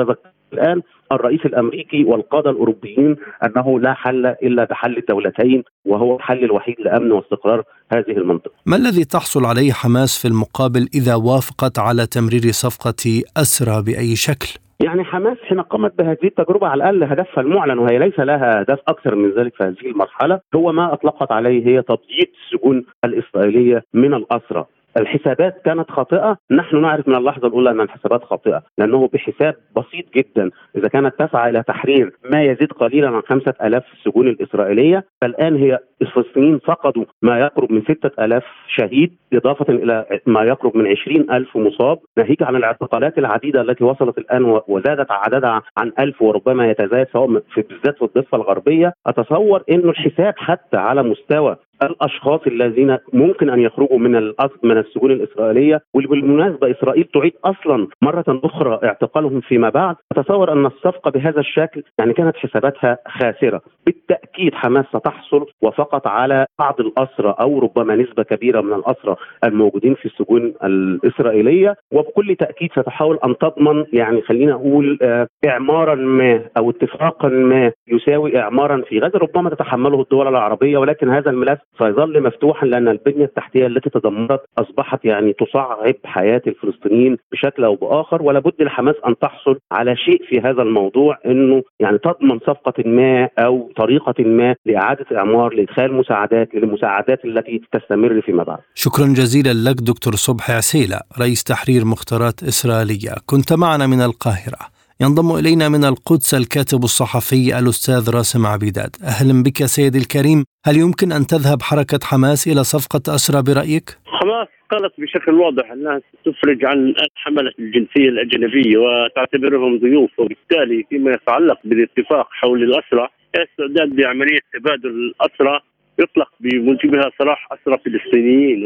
الآن 0.54 0.82
الرئيس 1.12 1.46
الأمريكي 1.46 2.04
والقادة 2.04 2.50
الأوروبيين 2.50 3.16
أنه 3.46 3.80
لا 3.80 3.94
حل 3.94 4.26
إلا 4.26 4.64
بحل 4.64 4.98
الدولتين 4.98 5.64
وهو 5.86 6.16
الحل 6.16 6.44
الوحيد 6.44 6.76
لأمن 6.80 7.12
واستقرار 7.12 7.64
هذه 7.94 8.12
المنطقة. 8.12 8.52
ما 8.66 8.76
الذي 8.76 9.06
تحصل 9.06 9.46
عليه 9.46 9.72
حماس 9.72 10.22
في 10.22 10.28
المقابل 10.28 10.88
إذا 10.96 11.16
وافقت 11.16 11.80
على 11.80 12.06
تمرير 12.06 12.42
صفقة 12.52 13.22
أسرى 13.38 13.84
بأي 13.84 14.16
شكل؟ 14.16 14.48
يعني 14.80 15.04
حماس 15.04 15.38
حين 15.50 15.62
قامت 15.62 15.98
بهذه 15.98 16.24
التجربة 16.24 16.68
على 16.68 16.90
الأقل 16.90 17.04
هدفها 17.04 17.44
المعلن 17.44 17.80
وهي 17.80 18.00
ليس 18.00 18.20
لها 18.20 18.60
اهداف 18.60 18.80
أكثر 18.88 19.16
من 19.16 19.32
ذلك 19.32 19.56
في 19.56 19.64
هذه 19.64 19.92
المرحلة 19.92 20.40
هو 20.56 20.72
ما 20.72 20.94
أطلقت 20.94 21.32
عليه 21.32 21.68
هي 21.68 21.82
تبييض 21.82 22.28
السجون 22.44 22.86
الإسرائيلية 23.06 23.84
من 23.94 24.14
الأسرى 24.14 24.66
الحسابات 24.98 25.62
كانت 25.66 25.92
خاطئة. 25.92 26.38
نحن 26.52 26.82
نعرف 26.82 27.08
من 27.08 27.16
اللحظة 27.16 27.48
الأولى 27.48 27.72
أن 27.72 27.82
الحسابات 27.82 28.24
خاطئة 28.24 28.64
لأنه 28.78 29.08
بحساب 29.14 29.56
بسيط 29.78 30.06
جدا. 30.16 30.50
إذا 30.76 30.88
كانت 30.88 31.20
تسعى 31.20 31.50
إلى 31.50 31.64
تحرير 31.64 32.12
ما 32.32 32.44
يزيد 32.44 32.72
قليلا 32.72 33.08
عن 33.10 33.22
خمسة 33.22 33.54
ألاف 33.64 33.84
السجون 33.94 34.28
الإسرائيلية 34.28 35.06
فالآن 35.22 35.56
هي 35.56 35.80
الفلسطينيين 36.02 36.60
فقدوا 36.60 37.06
ما 37.22 37.40
يقرب 37.40 37.72
من 37.72 37.82
ستة 37.82 38.26
ألاف 38.26 38.44
شهيد 38.68 39.18
إضافة 39.34 39.74
إلى 39.74 40.06
ما 40.26 40.44
يقرب 40.44 40.78
من 40.78 40.88
عشرين 40.88 41.32
ألف 41.32 41.58
مصاب. 41.58 42.00
ناهيك 42.18 42.44
عن 42.44 42.56
الاعتقالات 42.56 43.18
العديدة 43.18 43.62
التي 43.62 43.84
وصلت 43.84 44.18
الآن 44.18 44.62
وزادت 44.68 45.12
عددها 45.12 45.62
عن 45.78 45.92
ألف 46.00 46.22
وربما 46.22 46.70
يتزايد 46.70 47.08
سواء 47.14 47.42
في 47.54 47.62
بالذات 47.62 47.98
في 47.98 48.06
الضفة 48.06 48.38
الغربية. 48.38 48.94
أتصور 49.08 49.64
أنه 49.72 49.90
الحساب 49.90 50.34
حتى 50.38 50.78
على 50.78 51.04
مستوى 51.04 51.56
الأشخاص 51.84 52.42
الذين 52.48 52.98
ممكن 53.14 53.50
أن 53.50 53.60
يخرجوا 53.60 53.98
من 53.98 54.34
من 54.64 54.78
السجون 54.78 55.12
الإسرائيلية 55.12 55.82
واللي 55.94 56.10
بالمناسبة 56.10 56.72
إسرائيل 56.72 57.04
تعيد 57.04 57.34
أصلا 57.46 57.88
مرة 58.02 58.26
أخرى 58.28 58.80
اعتقالهم 58.84 59.42
فيما 59.42 59.70
بعد. 59.70 59.96
أتصور 60.12 60.52
أن 60.54 60.66
الصفقة 60.66 61.12
بهذا 61.12 61.40
الشكل 61.40 61.84
يعني 62.00 62.14
كانت 62.14 62.38
حساباتها 62.38 62.98
خاسرة. 63.08 63.62
بالتأكيد 63.86 64.27
حماس 64.54 64.86
ستحصل 64.86 65.46
وفقط 65.62 66.08
على 66.08 66.46
بعض 66.60 66.80
الأسرى 66.80 67.36
أو 67.40 67.60
ربما 67.60 67.96
نسبة 67.96 68.24
كبيرة 68.24 68.62
من 68.62 68.74
الأسرى 68.74 69.16
الموجودين 69.44 69.96
في 69.96 70.06
السجون 70.06 70.54
الإسرائيلية 70.64 71.76
وبكل 71.92 72.36
تأكيد 72.36 72.72
ستحاول 72.72 73.20
أن 73.26 73.38
تضمن 73.38 73.86
يعني 73.94 74.22
خلينا 74.22 74.54
أقول 74.54 75.00
آه، 75.02 75.28
إعمارا 75.48 75.96
ما 75.96 76.42
أو 76.58 76.70
اتفاقا 76.70 77.30
ما 77.30 77.72
يساوي 77.88 78.40
إعمارا 78.40 78.82
في 78.90 79.00
غزة 79.00 79.20
ربما 79.20 79.50
تتحمله 79.50 80.02
الدول 80.02 80.28
العربية 80.28 80.78
ولكن 80.78 81.10
هذا 81.10 81.30
الملف 81.30 81.60
سيظل 81.80 82.24
مفتوحا 82.24 82.68
لأن 82.68 82.88
البنية 82.88 83.26
التحتية 83.26 83.68
التي 83.68 83.90
تدمرت 83.90 84.42
أصبحت 84.58 85.06
يعني 85.06 85.34
تصعب 85.34 85.96
حياة 86.06 86.42
الفلسطينيين 86.48 87.18
بشكل 87.32 87.64
أو 87.64 87.76
بآخر 87.76 88.24
ولا 88.24 88.40
بد 88.40 88.62
لحماس 88.62 88.96
أن 89.08 89.18
تحصل 89.18 89.60
على 89.72 89.96
شيء 89.96 90.24
في 90.30 90.40
هذا 90.40 90.62
الموضوع 90.62 91.18
إنه 91.26 91.64
يعني 91.80 91.98
تضمن 91.98 92.40
صفقة 92.40 92.84
ما 92.86 93.30
أو 93.40 93.72
طريقة 93.76 94.14
ما 94.28 94.56
لإعادة 94.66 95.06
اعمار 95.18 95.54
لإدخال 95.54 95.94
مساعدات 95.94 96.56
للمساعدات 96.56 97.26
التي 97.26 97.62
تستمر 97.74 98.22
فيما 98.22 98.44
بعد. 98.44 98.60
شكرا 98.76 99.06
جزيلا 99.06 99.70
لك 99.70 99.76
دكتور 99.82 100.16
صبحي 100.16 100.54
عسيلة 100.54 101.00
رئيس 101.20 101.44
تحرير 101.44 101.86
مختارات 101.86 102.44
إسرائيلية 102.44 103.12
كنت 103.26 103.54
معنا 103.54 103.88
من 103.88 104.02
القاهرة. 104.02 104.78
ينضم 105.02 105.36
إلينا 105.36 105.70
من 105.70 105.84
القدس 105.86 106.34
الكاتب 106.34 106.84
الصحفي 106.84 107.60
الأستاذ 107.60 108.16
راسم 108.16 108.46
عبيدات 108.46 108.94
أهلا 109.04 109.44
بك 109.44 109.66
سيدي 109.66 109.98
الكريم 109.98 110.44
هل 110.66 110.76
يمكن 110.78 111.12
أن 111.12 111.24
تذهب 111.28 111.62
حركة 111.62 112.00
حماس 112.04 112.48
إلى 112.48 112.64
صفقة 112.64 113.16
أسرى 113.16 113.42
برأيك 113.48 113.88
حماس 114.06 114.48
قالت 114.72 114.94
بشكل 114.98 115.34
واضح 115.34 115.72
أنها 115.72 116.02
تفرج 116.26 116.66
عن 116.66 116.94
حمله 117.16 117.52
الجنسية 117.60 118.10
الأجنبية 118.10 118.78
وتعتبرهم 118.78 119.80
ضيوف 119.80 120.12
وبالتالي 120.20 120.86
فيما 120.90 121.12
يتعلق 121.12 121.60
بالاتفاق 121.64 122.28
حول 122.32 122.64
الأسرى 122.64 123.08
استعداد 123.44 123.96
بعمليه 123.96 124.40
تبادل 124.54 124.90
الاسرى 124.90 125.60
يطلق 126.00 126.30
بموجبها 126.40 127.12
سراح 127.20 127.48
اسرى 127.52 127.78
فلسطينيين 127.78 128.66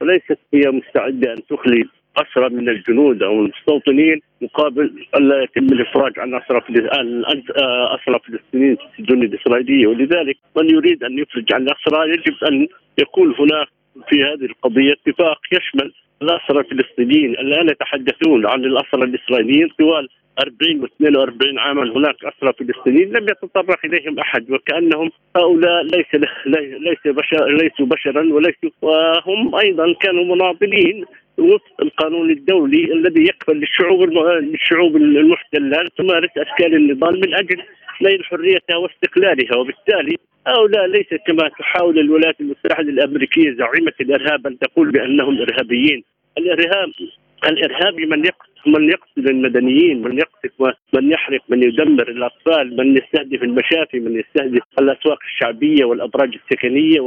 وليست 0.00 0.38
هي 0.54 0.70
مستعدة 0.70 1.32
أن 1.32 1.46
تخلي 1.50 1.84
اسرى 2.16 2.48
من 2.48 2.68
الجنود 2.68 3.22
أو 3.22 3.40
المستوطنين 3.40 4.20
مقابل 4.42 5.06
الا 5.16 5.42
يتم 5.42 5.66
الإفراج 5.66 6.18
عن 6.18 6.34
اسرى 6.34 6.60
اسرى 7.94 8.18
فلسطينيين 8.26 8.76
في 8.76 8.82
السجون 9.00 9.22
الإسرائيلية. 9.22 9.86
ولذلك 9.86 10.36
من 10.56 10.70
يريد 10.70 11.04
أن 11.04 11.18
يفرج 11.18 11.54
عن 11.54 11.62
الاسرى 11.62 12.10
يجب 12.10 12.44
أن 12.44 12.66
يكون 12.98 13.34
هناك 13.38 13.68
في 14.08 14.24
هذه 14.24 14.44
القضية 14.44 14.92
اتفاق 14.92 15.40
يشمل 15.52 15.92
الاسرى 16.22 16.60
الفلسطينيين 16.60 17.30
الآن 17.30 17.68
يتحدثون 17.68 18.46
عن 18.46 18.64
الاسرى 18.64 19.04
الإسرائيليين 19.04 19.68
طوال 19.78 20.08
40 20.38 20.80
و 20.80 20.84
42 20.84 21.58
عاما 21.58 21.82
هناك 21.96 22.24
أسرى 22.24 22.52
فلسطينيين 22.52 23.08
لم 23.12 23.24
يتطرق 23.28 23.78
إليهم 23.84 24.18
أحد 24.18 24.50
وكأنهم 24.50 25.10
هؤلاء 25.36 25.82
ليس 25.82 26.28
ليس 26.80 26.98
بشر 27.06 27.46
ليسوا 27.46 27.86
بشرا 27.86 28.32
وليسوا 28.34 28.70
وهم 28.82 29.54
أيضا 29.54 29.94
كانوا 30.00 30.24
مناضلين 30.24 31.04
وفق 31.38 31.82
القانون 31.82 32.30
الدولي 32.30 32.92
الذي 32.92 33.22
يقبل 33.24 33.56
للشعوب 33.56 34.02
للشعوب 34.02 34.96
المحتلة 34.96 35.84
تمارس 35.98 36.30
أشكال 36.36 36.74
النضال 36.74 37.20
من 37.20 37.34
أجل 37.34 37.62
نيل 38.02 38.24
حريتها 38.24 38.76
واستقلالها 38.76 39.56
وبالتالي 39.56 40.16
هؤلاء 40.46 40.86
ليس 40.86 41.20
كما 41.26 41.48
تحاول 41.48 41.98
الولايات 41.98 42.40
المتحدة 42.40 42.88
الأمريكية 42.90 43.50
زعيمة 43.50 43.92
الإرهاب 44.00 44.46
أن 44.46 44.58
تقول 44.58 44.90
بأنهم 44.90 45.40
إرهابيين. 45.40 46.04
الارهاب 46.38 46.90
الارهابي 47.44 48.06
من 48.06 48.24
يقتل 48.24 48.55
من 48.68 48.88
يقتل 48.88 49.30
المدنيين 49.30 50.02
من 50.02 50.18
يقتل 50.18 50.74
من 50.92 51.10
يحرق 51.10 51.40
من 51.48 51.62
يدمر 51.62 52.08
الأطفال 52.08 52.76
من 52.76 52.96
يستهدف 52.96 53.42
المشافي 53.42 54.00
من 54.00 54.20
يستهدف 54.20 54.62
الأسواق 54.78 55.18
الشعبية 55.24 55.84
والأبراج 55.84 56.34
السكنية 56.34 57.00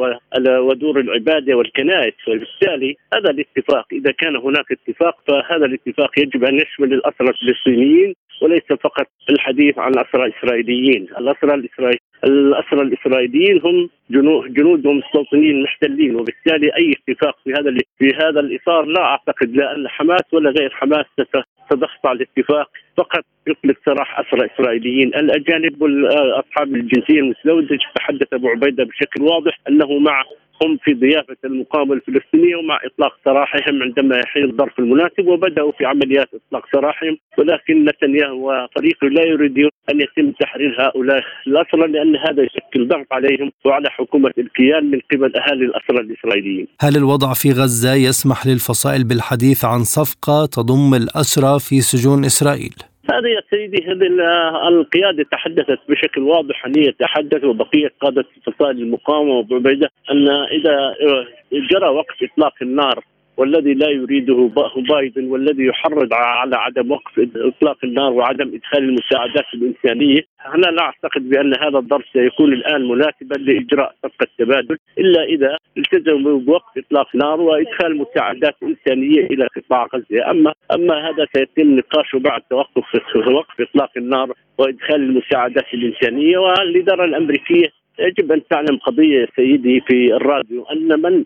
ودور 0.47 0.99
العبادة 0.99 1.55
والكنائس. 1.55 2.13
وبالتالي 2.27 2.95
هذا 3.13 3.29
الاتفاق 3.29 3.85
إذا 3.91 4.11
كان 4.11 4.35
هناك 4.35 4.65
اتفاق 4.71 5.15
فهذا 5.27 5.65
الاتفاق 5.65 6.19
يجب 6.19 6.43
أن 6.43 6.55
يشمل 6.55 6.93
الاسرى 6.93 7.29
الفلسطينيين 7.29 8.13
وليس 8.41 8.63
فقط 8.81 9.07
الحديث 9.29 9.77
عن 9.77 9.91
اسرى 9.91 10.31
اسرائيليين، 10.37 11.07
الاسرى 11.17 11.53
الاسرائيليين 11.53 12.09
الاسرى 12.23 12.81
الإسرائيليين 12.81 13.61
هم 13.61 13.89
جنود 14.49 14.85
ومستوطنين 14.85 15.63
محتلين 15.63 16.15
وبالتالي 16.15 16.75
أي 16.75 16.93
اتفاق 16.93 17.35
في 17.43 17.53
هذا 17.53 17.77
في 17.99 18.15
هذا 18.15 18.39
الإطار 18.39 18.85
لا 18.85 19.01
أعتقد 19.01 19.55
لا 19.55 19.75
أن 19.75 19.87
حماس 19.87 20.33
ولا 20.33 20.49
غير 20.49 20.69
حماس 20.69 21.05
ستخضع 21.65 22.11
الاتفاق 22.11 22.69
فقط 22.97 23.25
يطلق 23.47 23.75
سراح 23.85 24.19
أسرى 24.19 24.49
إسرائيليين، 24.55 25.07
الأجانب 25.07 25.81
واصحاب 25.81 26.75
الجنسية 26.75 27.19
المزدوجه 27.19 27.79
تحدث 27.95 28.33
أبو 28.33 28.47
عبيدة 28.47 28.83
بشكل 28.83 29.23
واضح 29.23 29.59
أنه 29.69 29.99
مع 29.99 30.23
هم 30.63 30.77
في 30.83 30.93
ضيافة 30.93 31.37
المقاومه 31.45 31.93
الفلسطينية 31.93 32.55
ومع 32.55 32.79
إطلاق 32.85 33.13
سراحهم 33.25 33.83
عندما 33.83 34.19
يحين 34.19 34.43
الظرف 34.43 34.79
المناسب 34.79 35.27
وبدأوا 35.27 35.71
في 35.71 35.85
عمليات 35.85 36.29
إطلاق 36.33 36.65
سراحهم 36.71 37.17
ولكن 37.37 37.85
نتنياهو 37.85 38.39
وفريقه 38.49 39.07
لا 39.07 39.23
يريدون 39.23 39.69
أن 39.89 40.01
يتم 40.01 40.31
تحرير 40.31 40.75
هؤلاء 40.81 41.23
الأسرى 41.47 41.87
لأن 41.87 42.15
هذا 42.15 42.43
يشكل 42.43 42.87
ضغط 42.87 43.07
عليهم 43.11 43.51
وعلى 43.65 43.89
حكومة 43.89 44.33
الكيان 44.37 44.91
من 44.91 44.99
قبل 45.11 45.35
أهالي 45.35 45.65
الأسرى 45.65 45.99
الإسرائيليين. 45.99 46.67
هل 46.81 46.97
الوضع 46.97 47.33
في 47.33 47.51
غزة 47.51 47.93
يسمح 47.93 48.47
للفصائل 48.47 49.03
بالحديث 49.03 49.65
عن 49.65 49.83
صفقة 49.83 50.45
تضم 50.45 50.93
الأسرى 50.93 51.59
في 51.59 51.81
سجون 51.81 52.25
إسرائيل؟ 52.25 52.88
هذه 53.13 53.27
يا 53.27 53.41
سيدي 53.49 53.83
هذه 53.91 54.07
القيادة 54.67 55.23
تحدثت 55.31 55.79
بشكل 55.89 56.21
واضح 56.21 56.65
أن 56.65 56.93
تحدث 56.99 57.43
وبقية 57.43 57.91
قادة 58.01 58.25
فصائل 58.45 58.77
المقاومة 58.77 59.31
وبعبيده 59.31 59.89
أن 60.11 60.29
إذا 60.29 60.95
جرى 61.53 61.87
وقت 61.89 62.23
إطلاق 62.23 62.53
النار 62.61 63.03
والذي 63.39 63.73
لا 63.73 63.89
يريده 63.89 64.51
بايدن 64.75 65.25
والذي 65.25 65.65
يحرض 65.65 66.13
على 66.13 66.55
عدم 66.55 66.91
وقف 66.91 67.27
إطلاق 67.35 67.77
النار 67.83 68.11
وعدم 68.13 68.51
إدخال 68.53 68.83
المساعدات 68.83 69.45
الإنسانية، 69.53 70.21
أنا 70.55 70.65
لا 70.65 70.81
أعتقد 70.81 71.29
بأن 71.29 71.53
هذا 71.63 71.77
الظرف 71.77 72.05
سيكون 72.13 72.53
الآن 72.53 72.87
مناسبا 72.87 73.35
لإجراء 73.35 73.95
صفقه 74.03 74.27
تبادل 74.37 74.77
إلا 74.97 75.23
إذا 75.23 75.57
التزموا 75.77 76.39
بوقف 76.39 76.77
إطلاق 76.77 77.15
نار 77.15 77.41
وإدخال 77.41 77.97
مساعدات 77.97 78.55
إنسانية 78.63 79.25
إلى 79.25 79.47
قطاع 79.55 79.87
غزة، 79.93 80.31
اما 80.31 80.53
أما 80.75 81.09
هذا 81.09 81.27
سيتم 81.35 81.75
نقاشه 81.75 82.19
بعد 82.19 82.41
توقف 82.49 82.85
وقف 83.15 83.61
إطلاق 83.61 83.91
النار 83.97 84.33
وإدخال 84.57 84.95
المساعدات 84.95 85.73
الإنسانية 85.73 86.37
والإدارة 86.37 87.05
الأمريكية 87.05 87.78
يجب 87.99 88.31
أن 88.31 88.41
تعلم 88.49 88.77
قضية 88.77 89.27
سيدي 89.35 89.81
في 89.81 90.15
الراديو 90.15 90.63
أن 90.63 91.01
من 91.01 91.23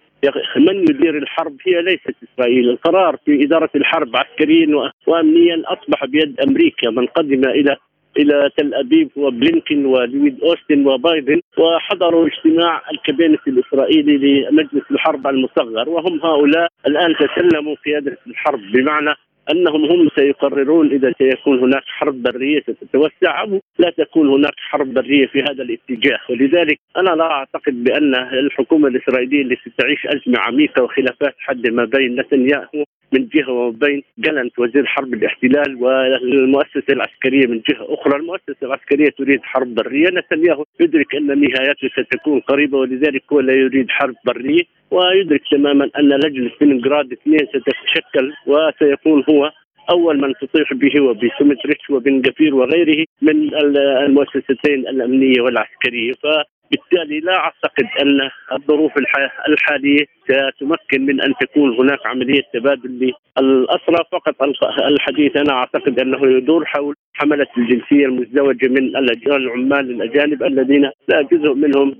من 0.58 0.80
يدير 0.90 1.18
الحرب 1.18 1.56
هي 1.68 1.82
ليست 1.82 2.16
إسرائيل، 2.24 2.70
القرار 2.70 3.18
في 3.26 3.44
إدارة 3.44 3.70
الحرب 3.76 4.16
عسكريا 4.16 4.92
وامنيا 5.08 5.64
أصبح 5.66 6.06
بيد 6.06 6.40
أمريكا، 6.42 6.90
من 6.90 7.06
قدم 7.06 7.46
إلى 7.50 7.78
إلى 8.18 8.50
تل 8.58 8.74
أبيب 8.74 9.10
وبلينكن 9.16 9.86
ولويد 9.86 10.42
أوستن 10.44 10.88
وبايدن 10.88 11.42
وحضروا 11.58 12.28
اجتماع 12.28 12.82
الكابينت 12.92 13.40
الإسرائيلي 13.48 14.18
لمجلس 14.18 14.84
الحرب 14.92 15.28
المصغر. 15.28 15.90
وهم 15.90 16.20
هؤلاء 16.24 16.68
الآن 16.88 17.16
تسلموا 17.16 17.76
قياده 17.86 18.18
الحرب. 18.28 18.60
بمعنى 18.74 19.14
أنهم 19.52 19.86
هم 19.86 20.10
سيقررون 20.16 20.92
إذا 20.92 21.14
سيكون 21.18 21.60
هناك 21.60 21.84
حرب 21.86 22.24
برية 22.24 22.62
ستتوسع 22.62 23.42
أو 23.42 23.62
لا 23.80 23.90
تكون 23.90 24.28
هناك 24.28 24.54
حرب 24.58 24.94
برية 24.94 25.28
في 25.28 25.42
هذا 25.42 25.64
الاتجاه. 25.64 26.20
ولذلك 26.30 26.80
أنا 26.98 27.10
لا 27.10 27.32
أعتقد 27.32 27.84
بأن 27.84 28.16
الحكومة 28.16 28.88
الإسرائيلية 28.88 29.42
التي 29.42 29.72
تعيش 29.78 30.06
أزمة 30.06 30.40
عميقة 30.40 30.84
وخلافات 30.84 31.36
حادة 31.38 31.72
ما 31.72 31.86
بين 31.86 32.20
نتنياهو 32.20 32.84
من 33.14 33.28
جهة 33.34 33.52
وبين 33.52 34.04
جلنت 34.18 34.60
وزير 34.60 34.86
حرب 34.86 35.14
الاحتلال 35.14 35.84
والمؤسسة 35.84 36.90
العسكرية 36.90 37.48
من 37.48 37.62
جهة 37.70 37.94
أخرى، 37.94 38.20
المؤسسة 38.20 38.64
العسكرية 38.64 39.10
تريد 39.18 39.40
حرب 39.44 39.76
برية، 39.76 40.08
نتنياهو 40.10 40.66
يدرك 40.80 41.16
أن 41.16 41.28
نهايته 41.28 41.88
ستكون 41.88 42.40
قريبة 42.40 42.78
ولذلك 42.78 43.24
هو 43.34 43.40
لا 43.40 43.54
يريد 43.54 43.90
حرب 43.90 44.16
برية 44.26 44.64
ويدرك 44.92 45.42
تماما 45.52 45.90
أن 46.00 46.10
لجنة 46.10 46.52
لينينغراد 46.62 47.12
اثنين 47.12 47.40
ستتشكل 47.40 48.34
وسيكون 48.48 49.24
هو 49.30 49.52
أول 49.92 50.22
من 50.22 50.34
تطيح 50.42 50.74
به 50.74 51.02
وبسومتريتش 51.02 51.90
وبن 51.90 52.22
وغيره 52.54 53.06
من 53.22 53.56
المؤسستين 54.06 54.80
الأمنية 54.88 55.42
والعسكرية. 55.42 56.12
ف 56.12 56.26
بالتالي 56.74 57.20
لا 57.20 57.36
أعتقد 57.38 57.88
أن 58.02 58.30
الظروف 58.52 58.92
الحالية 59.50 60.06
ستمكن 60.24 61.06
من 61.06 61.22
أن 61.22 61.34
تكون 61.42 61.78
هناك 61.80 62.06
عملية 62.06 62.42
تبادل 62.54 63.14
للاسرى 63.40 64.06
فقط 64.12 64.36
الحديث 64.88 65.38
أنا 65.38 65.54
أعتقد 65.54 66.00
أنه 66.00 66.28
يدور 66.28 66.66
حول 66.66 66.96
حملة 67.14 67.48
الجنسية 67.58 68.06
المزدوجة 68.06 68.68
من 68.68 68.96
العمال 69.28 69.92
الأجانب 69.92 70.44
الذين 70.44 70.90
لا 71.08 71.22
جزء 71.22 71.54
منهم 71.54 71.96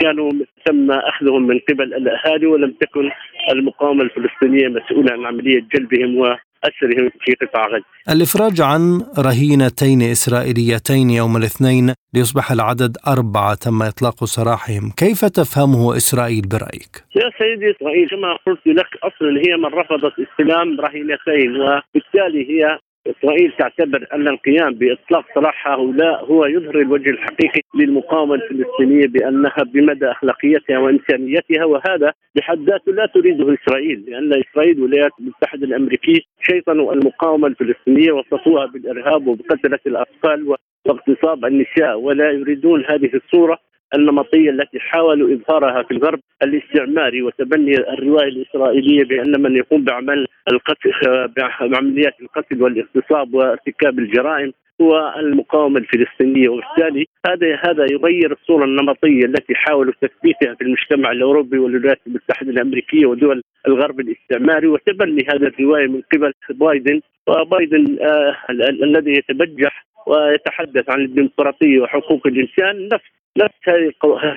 كانوا 0.00 0.30
تم 0.64 0.90
أخذهم 0.90 1.46
من 1.46 1.60
قبل 1.68 1.94
الأهالي 1.94 2.46
ولم 2.46 2.70
تكن 2.80 3.10
المقاومة 3.52 4.02
الفلسطينية 4.02 4.68
مسؤولة 4.68 5.12
عن 5.12 5.26
عملية 5.26 5.66
جلبهم 5.74 6.16
أسرهم 6.64 7.10
في 7.20 7.34
قطاع 7.34 7.66
غزة 7.66 7.84
الإفراج 8.14 8.60
عن 8.60 8.82
رهينتين 9.18 10.02
إسرائيليتين 10.02 11.10
يوم 11.10 11.36
الاثنين 11.36 11.94
ليصبح 12.14 12.52
العدد 12.52 12.96
أربعة 13.08 13.54
تم 13.54 13.82
إطلاق 13.82 14.24
سراحهم 14.24 14.84
كيف 15.02 15.20
تفهمه 15.24 15.96
إسرائيل 15.96 16.44
برأيك؟ 16.52 16.92
يا 17.16 17.30
سيدي 17.38 17.70
إسرائيل 17.76 18.08
كما 18.08 18.30
قلت 18.46 18.66
لك 18.66 18.90
أصلا 19.08 19.30
هي 19.44 19.56
من 19.56 19.70
رفضت 19.80 20.14
استلام 20.26 20.80
رهينتين 20.80 21.50
وبالتالي 21.60 22.42
هي 22.50 22.78
إسرائيل 23.06 23.52
تعتبر 23.58 24.06
أن 24.14 24.28
القيام 24.28 24.74
بإطلاق 24.74 25.24
سراح 25.34 25.68
هؤلاء 25.68 26.24
هو 26.24 26.46
يظهر 26.46 26.80
الوجه 26.80 27.10
الحقيقي 27.10 27.60
للمقاومة 27.74 28.34
الفلسطينية 28.34 29.06
بأنها 29.06 29.62
بمدى 29.74 30.06
أخلاقيتها 30.10 30.78
وإنسانيتها 30.78 31.64
وهذا 31.64 32.12
بحد 32.36 32.58
ذاته 32.58 32.92
لا 32.92 33.06
تريده 33.06 33.54
إسرائيل 33.54 34.04
لأن 34.08 34.42
إسرائيل 34.42 34.80
والولايات 34.80 35.12
المتحدة 35.20 35.66
الأمريكية 35.66 36.20
شيطنوا 36.42 36.92
المقاومة 36.92 37.46
الفلسطينية 37.46 38.12
وصفوها 38.12 38.66
بالإرهاب 38.66 39.26
وبقتلة 39.26 39.78
الأطفال 39.86 40.56
واغتصاب 40.86 41.44
النساء 41.44 41.98
ولا 41.98 42.30
يريدون 42.30 42.84
هذه 42.84 43.10
الصورة 43.14 43.58
النمطية 43.94 44.50
التي 44.50 44.80
حاولوا 44.80 45.34
إظهارها 45.34 45.82
في 45.82 45.90
الغرب 45.90 46.20
الاستعماري 46.42 47.22
وتبني 47.22 47.74
الرواية 47.74 48.28
الإسرائيلية 48.28 49.04
بأن 49.04 49.42
من 49.42 49.56
يقوم 49.56 49.84
باعمال 49.84 50.26
القتل 50.52 50.92
بعمليات 51.36 52.14
القتل 52.20 52.62
والاغتصاب 52.62 53.34
وارتكاب 53.34 53.98
الجرائم 53.98 54.52
هو 54.80 55.14
المقاومة 55.18 55.78
الفلسطينية. 55.78 56.48
وبالتالي 56.48 57.06
هذا 57.26 57.60
هذا 57.66 57.86
يغير 57.92 58.32
الصورة 58.32 58.64
النمطية 58.64 59.24
التي 59.24 59.54
حاولوا 59.54 59.92
تثبيتها 60.00 60.54
في 60.54 60.64
المجتمع 60.64 61.12
الأوروبي 61.12 61.58
والولايات 61.58 62.00
المتحدة 62.06 62.50
الأمريكية 62.50 63.06
ودول 63.06 63.42
الغرب 63.66 64.00
الاستعماري 64.00 64.66
وتبني 64.66 65.26
هذه 65.28 65.46
الرواية 65.46 65.86
من 65.86 66.02
قبل 66.12 66.32
بايدن. 66.50 67.00
وبايدن 67.28 67.98
آه 68.00 68.36
الذي 68.82 69.12
يتبجح 69.12 69.86
ويتحدث 70.06 70.90
عن 70.90 71.00
الديمقراطية 71.00 71.80
وحقوق 71.80 72.26
الإنسان 72.26 72.88
نفس 72.92 73.04
نفس 73.38 73.84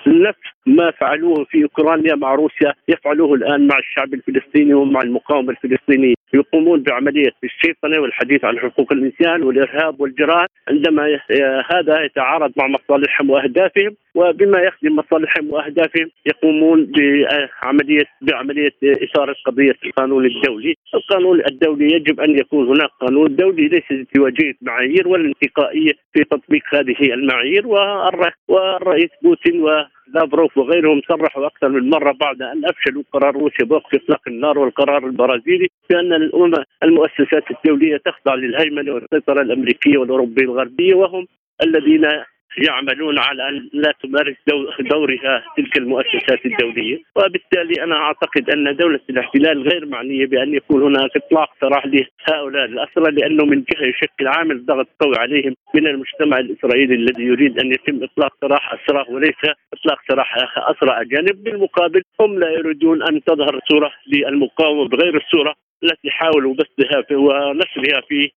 نفس 0.07 0.39
ما 0.65 0.91
فعلوه 0.91 1.43
في 1.43 1.63
أوكرانيا 1.63 2.15
مع 2.15 2.35
روسيا 2.35 2.73
يفعلوه 2.87 3.33
الآن 3.33 3.67
مع 3.67 3.77
الشعب 3.77 4.13
الفلسطيني 4.13 4.73
ومع 4.73 5.01
المقاومة 5.01 5.49
الفلسطينية. 5.49 6.15
يقومون 6.33 6.83
بعملية 6.83 7.31
الشيطنة 7.43 7.99
والحديث 7.99 8.45
عن 8.45 8.59
حقوق 8.59 8.93
الإنسان 8.93 9.43
والإرهاب 9.43 10.01
والجرائم 10.01 10.47
عندما 10.67 11.19
هذا 11.71 12.03
يتعارض 12.03 12.51
مع 12.57 12.67
مصالحهم 12.67 13.29
وأهدافهم 13.29 13.95
وبما 14.15 14.59
يخدم 14.59 14.95
مصالحهم 14.95 15.51
وأهدافهم 15.51 16.09
يقومون 16.25 16.91
بعمليه 17.51 18.05
بعملية 18.21 18.73
إثارة 18.83 19.35
قضية 19.45 19.75
القانون 19.85 20.25
الدولي، 20.25 20.75
القانون 20.93 21.41
الدولي 21.51 21.93
يجب 21.93 22.19
أن 22.19 22.39
يكون 22.39 22.67
هناك 22.75 22.89
قانون 23.01 23.35
دولي 23.35 23.67
ليس 23.67 23.91
ازدواجيه 23.91 24.53
معايير 24.61 25.07
ولا 25.07 25.25
انتقائية 25.25 25.91
في 26.13 26.23
تطبيق 26.23 26.63
هذه 26.73 27.13
المعايير 27.13 27.67
والرئيس 28.47 29.09
بوتين 29.23 29.65
لافروف 30.13 30.57
وغيرهم 30.57 31.01
صرحوا 31.09 31.45
أكثر 31.47 31.69
من 31.69 31.89
مرة 31.89 32.11
بعد 32.11 32.41
أن 32.41 32.65
أفشلوا 32.65 33.03
قرار 33.13 33.35
روسيا 33.35 33.65
بوقف 33.65 33.95
إطلاق 33.95 34.21
النار 34.27 34.59
والقرار 34.59 35.05
البرازيلي 35.07 35.67
بأن 35.89 36.13
الأمم 36.13 36.53
المؤسسات 36.83 37.43
الدولية 37.51 37.97
تخضع 37.97 38.35
للهيمنة 38.35 38.93
والسيطره 38.93 39.41
الأمريكية 39.41 39.97
والأوروبية 39.97 40.43
الغربية 40.43 40.95
وهم 40.95 41.27
الذين 41.63 42.07
يعملون 42.57 43.19
على 43.19 43.49
أن 43.49 43.69
لا 43.73 43.93
تمارس 44.03 44.35
دورها 44.79 45.43
تلك 45.57 45.77
المؤسسات 45.77 46.45
الدولية، 46.45 47.01
وبالتالي 47.15 47.83
أنا 47.83 47.95
أعتقد 47.95 48.49
أن 48.49 48.75
دولة 48.75 48.99
الاحتلال 49.09 49.61
غير 49.61 49.85
معنية 49.85 50.25
بأن 50.25 50.53
يكون 50.53 50.83
هناك 50.83 51.11
إطلاق 51.17 51.49
سراح 51.61 51.85
لهؤلاء 51.85 52.65
الأسرى 52.65 53.11
لأنه 53.11 53.45
من 53.45 53.63
جهة 53.71 53.85
يشكل 53.85 54.27
عامل 54.27 54.65
ضغط 54.65 54.87
قوي 54.99 55.17
عليهم 55.17 55.55
من 55.75 55.87
المجتمع 55.87 56.37
الإسرائيلي 56.39 56.95
الذي 56.95 57.23
يريد 57.23 57.59
أن 57.59 57.71
يتم 57.71 58.03
إطلاق 58.03 58.33
سراح 58.41 58.73
أسرى 58.73 59.05
وليس 59.09 59.41
إطلاق 59.73 59.99
سراح 60.07 60.35
أسرى 60.57 61.01
أجانب، 61.01 61.43
بالمقابل 61.43 62.01
هم 62.21 62.39
لا 62.39 62.49
يريدون 62.49 63.03
أن 63.03 63.23
تظهر 63.23 63.59
صورة 63.69 63.91
للمقاومه 64.07 64.87
بغير 64.87 65.17
الصورة. 65.17 65.55
التي 65.85 66.09
حاولوا 66.09 66.53
بثها 66.53 66.99
ونشرها 67.11 68.01
في 68.09 68.31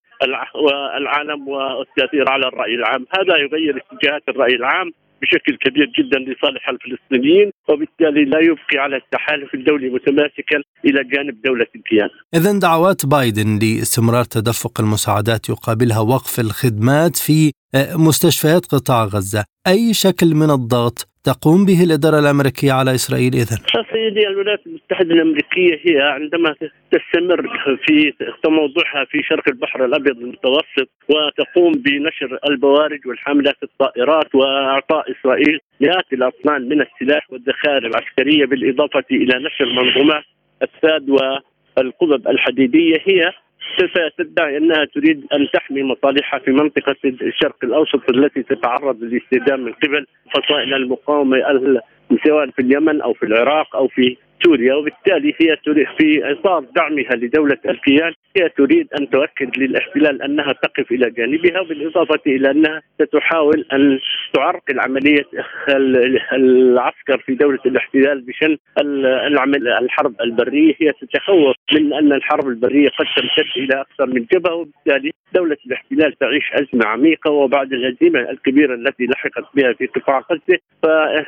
العالم 1.00 1.48
والتاثير 1.48 2.30
على 2.30 2.48
الرأي 2.48 2.74
العام، 2.74 3.06
هذا 3.18 3.34
يغير 3.44 3.74
اتجاهات 3.82 4.22
الرأي 4.28 4.54
العام 4.54 4.90
بشكل 5.22 5.56
كبير 5.56 5.86
جدا 5.98 6.18
لصالح 6.18 6.68
الفلسطينيين 6.68 7.50
وبالتالي 7.68 8.24
لا 8.24 8.40
يبقي 8.40 8.78
على 8.84 8.96
التحالف 8.96 9.54
الدولي 9.54 9.88
متماسكا 9.88 10.58
إلى 10.84 11.04
جانب 11.04 11.42
دولة 11.44 11.66
الكيان. 11.76 12.08
اذا 12.34 12.58
دعوات 12.58 13.06
بايدن 13.06 13.58
لاستمرار 13.62 14.24
تدفق 14.24 14.80
المساعدات 14.80 15.48
يقابلها 15.48 16.00
وقف 16.00 16.40
الخدمات 16.40 17.16
في 17.16 17.52
مستشفيات 17.94 18.66
قطاع 18.66 19.04
غزة، 19.04 19.44
أي 19.66 19.94
شكل 19.94 20.34
من 20.34 20.50
الضغط 20.50 21.08
تقوم 21.24 21.64
به 21.64 21.84
الإدارة 21.84 22.18
الأمريكية 22.18 22.72
على 22.72 22.94
إسرائيل 22.94 23.34
إذن؟ 23.34 23.58
سيدي 23.98 24.28
الولايات 24.28 24.66
المتحدة 24.66 25.14
الأمريكية 25.14 25.80
هي 25.84 26.00
عندما 26.00 26.54
تستمر 26.90 27.76
في 27.86 28.12
موضوعها 28.46 29.04
في 29.04 29.22
شرق 29.22 29.48
البحر 29.48 29.84
الأبيض 29.84 30.18
المتوسط 30.18 30.88
وتقوم 31.08 31.72
بنشر 31.72 32.38
البوارج 32.50 33.06
والحاملات 33.06 33.56
الطائرات 33.62 34.34
وإعطاء 34.34 35.12
إسرائيل 35.12 35.60
مئات 35.80 36.12
الأطنان 36.12 36.68
من 36.68 36.80
السلاح 36.80 37.32
والذخائر 37.32 37.86
العسكرية 37.86 38.46
بالإضافة 38.46 39.04
إلى 39.10 39.44
نشر 39.46 39.66
منظومات 39.66 40.24
الساد 40.62 41.10
والقبب 41.10 42.28
الحديدية 42.28 42.96
هي 43.04 43.32
تدعي 44.18 44.56
أنها 44.56 44.84
تريد 44.84 45.26
أن 45.32 45.48
تحمي 45.52 45.82
مصالحها 45.82 46.38
في 46.38 46.50
منطقة 46.50 46.96
الشرق 47.04 47.56
الأوسط 47.62 48.10
التي 48.10 48.42
تتعرض 48.42 49.02
للاستخدام 49.02 49.60
من 49.60 49.72
قبل 49.72 50.06
فصائل 50.34 50.74
المقاومة 50.74 51.38
سواء 52.26 52.50
في 52.50 52.62
اليمن 52.62 53.00
أو 53.00 53.12
في 53.14 53.26
العراق 53.26 53.76
أو 53.76 53.88
في 53.88 54.16
سوريا 54.44 54.74
وبالتالي 54.74 55.34
هي 55.40 55.56
تريد 55.56 55.86
في 55.98 56.32
اطار 56.32 56.64
دعمها 56.76 57.14
لدولة 57.14 57.58
الكيان 57.68 58.12
هي 58.36 58.48
تريد 58.48 58.88
أن 59.00 59.10
تؤكد 59.10 59.58
للاحتلال 59.58 60.22
أنها 60.22 60.52
تقف 60.52 60.92
إلى 60.92 61.10
جانبها 61.10 61.62
بالإضافة 61.62 62.20
إلى 62.26 62.50
أنها 62.50 62.82
ستحاول 63.02 63.64
أن 63.72 63.98
تعرقل 64.34 64.80
عملية 64.80 65.24
العسكر 66.32 67.18
في 67.18 67.34
دولة 67.34 67.58
الاحتلال 67.66 68.20
بشان 68.20 68.56
العمل 69.26 69.68
الحرب 69.68 70.14
البرية. 70.20 70.74
هي 70.80 70.92
تتخوف 71.00 71.56
من 71.72 71.92
أن 71.92 72.12
الحرب 72.12 72.48
البرية 72.48 72.88
قد 72.88 73.06
تمتد 73.16 73.50
إلى 73.56 73.80
أكثر 73.80 74.06
من 74.06 74.26
جبهة 74.32 74.54
وبالتالي 74.54 75.10
دولة 75.34 75.56
الاحتلال 75.66 76.18
تعيش 76.18 76.52
أزمة 76.52 76.86
عميقة 76.86 77.30
وبعد 77.30 77.72
الهزيمة 77.72 78.20
الكبيرة 78.30 78.74
التي 78.74 79.06
لحقت 79.06 79.44
بها 79.54 79.72
في 79.72 79.86
قطاع 79.86 80.24
غزة 80.32 80.58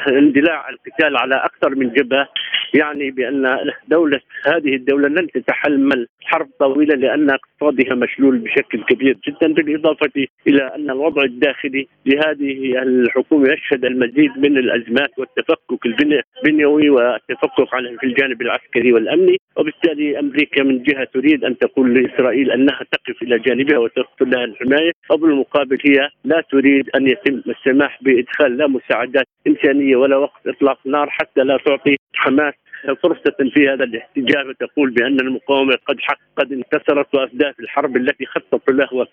فاندلاع 0.04 0.68
القتال 0.68 1.16
على 1.16 1.34
أكثر 1.34 1.74
من 1.74 1.90
جبهة 1.92 2.28
يعني 2.74 2.99
يعني 3.00 3.10
بأن 3.10 3.70
دولة 3.88 4.20
هذه 4.46 4.74
الدولة 4.74 5.08
لن 5.08 5.26
تتحمل 5.26 6.06
حرب 6.24 6.48
طويلة 6.58 6.94
لأن 6.94 7.30
اقتصادها 7.30 7.94
مشلول 7.94 8.38
بشكل 8.38 8.84
كبير 8.84 9.16
جدا 9.28 9.52
بالإضافة 9.52 10.26
إلى 10.46 10.74
أن 10.74 10.90
الوضع 10.90 11.22
الداخلي 11.22 11.86
لهذه 12.06 12.82
الحكومة 12.82 13.52
يشهد 13.52 13.84
المزيد 13.84 14.30
من 14.36 14.58
الأزمات 14.58 15.10
والتفكك 15.18 15.86
البنيوي 15.86 16.90
والتفكك 16.90 17.68
في 18.00 18.06
الجانب 18.06 18.42
العسكري 18.42 18.92
والأمني. 18.92 19.36
وبالتالي 19.56 20.18
أمريكا 20.18 20.62
من 20.62 20.82
جهة 20.82 21.04
تريد 21.14 21.44
أن 21.44 21.58
تقول 21.58 21.94
لإسرائيل 21.94 22.50
أنها 22.50 22.80
تقف 22.92 23.22
إلى 23.22 23.38
جانبها 23.38 23.78
وترسل 23.78 24.30
لها 24.30 24.44
الحماية. 24.44 24.92
وبالمقابل 25.10 25.78
هي 25.84 26.08
لا 26.24 26.42
تريد 26.50 26.90
أن 26.96 27.06
يتم 27.06 27.42
السماح 27.48 27.98
بإدخال 28.02 28.56
لا 28.56 28.66
مساعدات 28.66 29.26
إنسانية 29.46 29.96
ولا 29.96 30.16
وقت 30.16 30.46
إطلاق 30.46 30.78
نار 30.86 31.10
حتى 31.10 31.40
لا 31.40 31.58
تعطي 31.66 31.96
حماس 32.14 32.54
فرصة 33.02 33.50
في 33.54 33.68
هذا 33.68 33.84
الاحتجاج 33.84 34.46
وتقول 34.48 34.90
بأن 34.90 35.20
المقاومة 35.20 35.76
قد 35.86 35.96
قد 36.36 36.52
انتصرت 36.52 37.14
وأهداف 37.14 37.60
الحرب 37.60 37.96
التي 37.96 38.26
خطط 38.26 38.70
له 38.70 39.06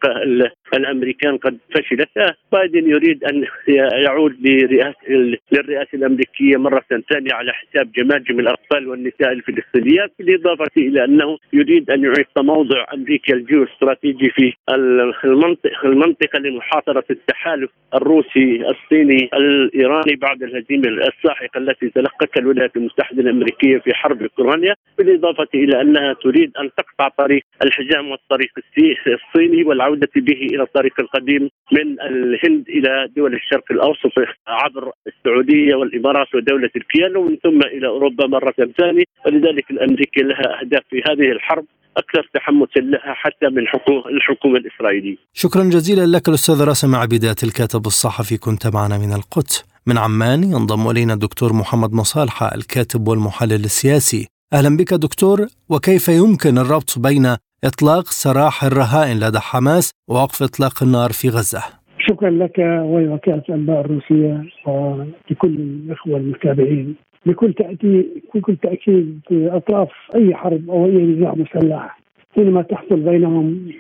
الأمريكان 0.74 1.38
قد 1.38 1.58
فشلت 1.76 2.10
بايدن 2.52 2.90
يريد 2.90 3.24
أن 3.24 3.46
يعود 4.06 4.36
لرئاسة 4.42 4.98
للرئاسة 5.52 5.90
الأمريكية 5.94 6.58
مرة 6.58 6.84
ثانية 6.90 7.34
على 7.34 7.54
حساب 7.54 7.92
جماجم 7.92 8.40
الأطفال 8.40 8.88
والنساء 8.88 9.32
الفلسطينيات 9.32 10.12
بالإضافة 10.20 10.72
إلى 10.78 11.06
أنه 11.06 11.38
يريد 11.54 11.90
أن 11.90 12.04
يعيد 12.04 12.26
تموضع 12.36 12.86
أمريكا 12.94 13.34
الجيو 13.34 13.64
استراتيجي 13.64 14.30
في 14.30 14.54
المنطقة 15.26 15.86
المنطقة 15.86 16.40
لمحاصرة 16.40 17.04
التحالف 17.10 17.72
الروسي 17.96 18.64
الصيني 18.70 19.30
الإيراني 19.34 20.16
بعد 20.16 20.44
الهزيمة 20.44 20.88
الساحقة 20.88 21.58
التي 21.58 21.90
تلقتها 21.90 22.42
الولايات 22.42 22.78
المتحدة 22.78 23.22
الأمريكية. 23.22 23.57
الامريكيه 23.64 23.84
في 23.84 23.94
حرب 23.94 24.22
أوكرانيا 24.22 24.76
بالإضافة 24.98 25.48
إلى 25.56 25.82
أنها 25.82 26.14
تريد 26.14 26.52
أن 26.58 26.70
تقطع 26.78 27.08
طريق 27.18 27.44
الحزام 27.64 28.12
والطريق 28.12 28.50
الصيني 29.08 29.64
والعودة 29.64 30.10
به 30.16 30.42
إلى 30.54 30.64
الطريق 30.64 30.94
القديم 31.00 31.50
من 31.72 32.02
الهند 32.02 32.70
إلى 32.70 33.08
دول 33.16 33.34
الشرق 33.34 33.72
الأوسط 33.72 34.12
عبر 34.48 34.92
السعودية 35.08 35.76
والإمارات 35.76 36.36
ودولة 36.36 36.70
الكيان 36.76 37.18
ومن 37.18 37.38
ثم 37.44 37.60
إلى 37.62 37.88
أوروبا 37.88 38.28
مرة 38.28 38.54
ثانية 38.78 39.04
ولذلك 39.26 39.72
الامريكيه 39.72 40.22
لها 40.22 40.62
أهداف 40.62 40.84
في 40.90 41.02
هذه 41.10 41.32
الحرب 41.32 41.66
أكثر 41.98 42.30
تحمسا 42.34 42.80
لها 42.80 43.14
حتى 43.14 43.48
من 43.50 43.64
الحكومة 44.18 44.58
الإسرائيلية. 44.58 45.18
شكرا 45.34 45.64
جزيلا 45.64 46.18
لك 46.18 46.30
الأستاذ 46.30 46.66
راسم 46.68 46.96
عبيدات 46.96 47.44
الكاتب 47.44 47.86
الصحفي 47.86 48.38
كنت 48.38 48.68
معنا 48.68 48.98
من 48.98 49.14
القدس. 49.14 49.77
من 49.90 49.98
عمان 49.98 50.44
ينضم 50.44 50.90
إلينا 50.90 51.14
الدكتور 51.14 51.54
محمد 51.54 51.94
مصالحه 51.94 52.56
الكاتب 52.56 53.08
والمحلل 53.08 53.64
السياسي. 53.72 54.28
أهلا 54.54 54.78
بك 54.78 54.94
دكتور 54.94 55.38
وكيف 55.70 56.08
يمكن 56.08 56.58
الربط 56.58 57.00
بين 57.08 57.26
إطلاق 57.64 58.06
سراح 58.06 58.64
الرهائن 58.64 59.18
لدى 59.20 59.40
حماس 59.40 59.92
ووقف 60.10 60.44
إطلاق 60.44 60.84
النار 60.84 61.10
في 61.20 61.30
غزة؟ 61.30 61.64
شكرا 62.00 62.30
لك 62.30 62.58
ولوكاله 62.92 63.44
الأنباء 63.50 63.82
الروسية 63.82 64.44
ولكل 64.66 65.54
الإخوة 65.56 66.18
المتابعين. 66.18 66.96
بكل 67.26 67.54
تاكيد 67.54 68.06
بكل 68.36 68.56
تأكيد 68.56 69.22
أطراف 69.32 69.90
أي 70.16 70.36
حرب 70.36 70.70
أو 70.70 70.86
أي 70.86 70.98
نزاع 71.06 71.34
مسلح 71.36 72.00
حينما 72.36 72.62
تحصل 72.62 72.96
بينهم 72.96 73.72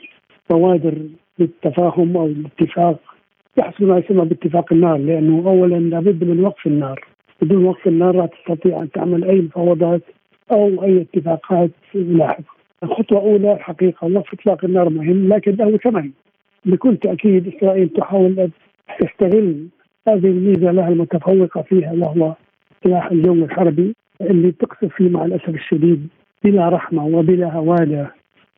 بوادر 0.49 0.95
للتفاهم 1.39 2.17
أو 2.17 2.25
الاتفاق 2.25 2.99
يحصل 3.57 3.85
ما 3.85 3.97
يسمى 3.97 4.25
باتفاق 4.25 4.73
النار 4.73 4.97
لأنه 4.97 5.43
اولا 5.49 5.75
لابد 5.75 6.23
من 6.23 6.43
وقف 6.43 6.67
النار 6.67 7.05
بدون 7.41 7.65
وقف 7.65 7.87
النار 7.87 8.15
لا 8.15 8.25
تستطيع 8.25 8.81
أن 8.81 8.91
تعمل 8.91 9.23
أي 9.23 9.41
مفاوضات 9.41 10.01
أو 10.51 10.83
أي 10.83 11.01
اتفاقات 11.01 11.69
لاحقه. 11.93 12.43
الخطوة 12.83 13.17
الأولى 13.19 13.53
الحقيقة 13.53 14.07
وقف 14.07 14.33
إطلاق 14.33 14.65
النار 14.65 14.89
مهم 14.89 15.33
لكن 15.33 15.51
له 15.51 15.77
ثمن. 15.77 16.11
بكل 16.65 16.97
تأكيد 16.97 17.53
إسرائيل 17.55 17.89
تحاول 17.89 18.39
أن 18.39 18.49
تستغل 18.99 19.67
هذه 20.07 20.27
الميزة 20.27 20.71
لها 20.71 20.89
المتفوقة 20.89 21.61
فيها 21.61 21.91
وهو 21.91 22.33
سلاح 22.83 23.11
الجو 23.11 23.33
الحربي 23.33 23.95
اللي 24.21 24.51
تقصف 24.51 24.93
فيه 24.95 25.09
مع 25.09 25.25
الأسف 25.25 25.49
الشديد 25.49 26.07
بلا 26.43 26.69
رحمة 26.69 27.05
وبلا 27.05 27.53
هوادة 27.53 28.11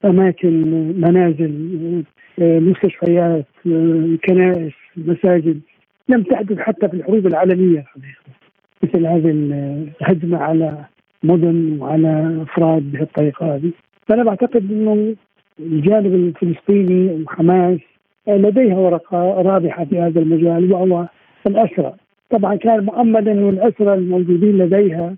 أماكن 0.06 0.62
منازل 1.02 1.54
مستشفيات 2.40 3.46
كنائس 4.28 4.74
مساجد 5.08 5.60
لم 6.10 6.24
تحدث 6.24 6.60
حتى 6.60 6.88
في 6.88 6.94
الحروب 6.94 7.28
العالمية. 7.28 7.86
مثل 8.84 9.06
هذه 9.06 9.30
الهجمة 10.02 10.38
على 10.38 10.86
مدن 11.24 11.78
وعلى 11.82 12.38
أفراد 12.42 12.92
بهالطريقة 12.92 13.56
هذه. 13.56 13.72
فأنا 14.08 14.24
بعتقد 14.24 14.72
إنه 14.72 15.16
الجانب 15.60 16.14
الفلسطيني 16.14 17.24
وحماس 17.24 17.80
لديها 18.28 18.76
ورقة 18.76 19.42
رابحة 19.42 19.86
في 19.86 20.00
هذا 20.00 20.20
المجال 20.20 20.74
وهو 20.74 21.08
الأسرى. 21.48 21.94
طبعا 22.30 22.56
كان 22.56 22.86
مؤمل 22.86 23.30
انه 23.30 23.50
الاسرى 23.50 23.94
الموجودين 23.94 24.58
لديها 24.58 25.16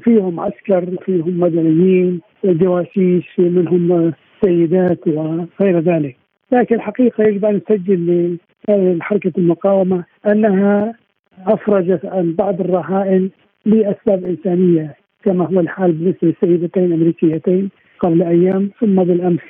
فيهم 0.00 0.40
عسكر 0.40 0.96
فيهم 1.06 1.40
مدنيين 1.40 2.20
جواسيس 2.44 3.24
منهم 3.38 4.12
سيدات 4.44 5.08
وغير 5.08 5.78
ذلك. 5.80 6.16
لكن 6.52 6.74
الحقيقة 6.74 7.24
يجب 7.24 7.44
أن 7.44 7.60
نسجل 7.70 8.38
لحركة 8.68 9.32
المقاومة 9.38 10.04
أنها 10.26 10.94
أفرجت 11.46 12.04
عن 12.04 12.32
بعض 12.32 12.60
الرهائن 12.60 13.30
لأسباب 13.66 14.24
إنسانية 14.24 14.94
كما 15.24 15.46
هو 15.46 15.60
الحال 15.60 15.92
بالنسبة 15.92 16.18
للسيدتين 16.42 16.84
الأمريكيتين 16.84 17.70
قبل 18.00 18.22
أيام 18.22 18.70
ثم 18.80 18.94
بالأمس 18.94 19.40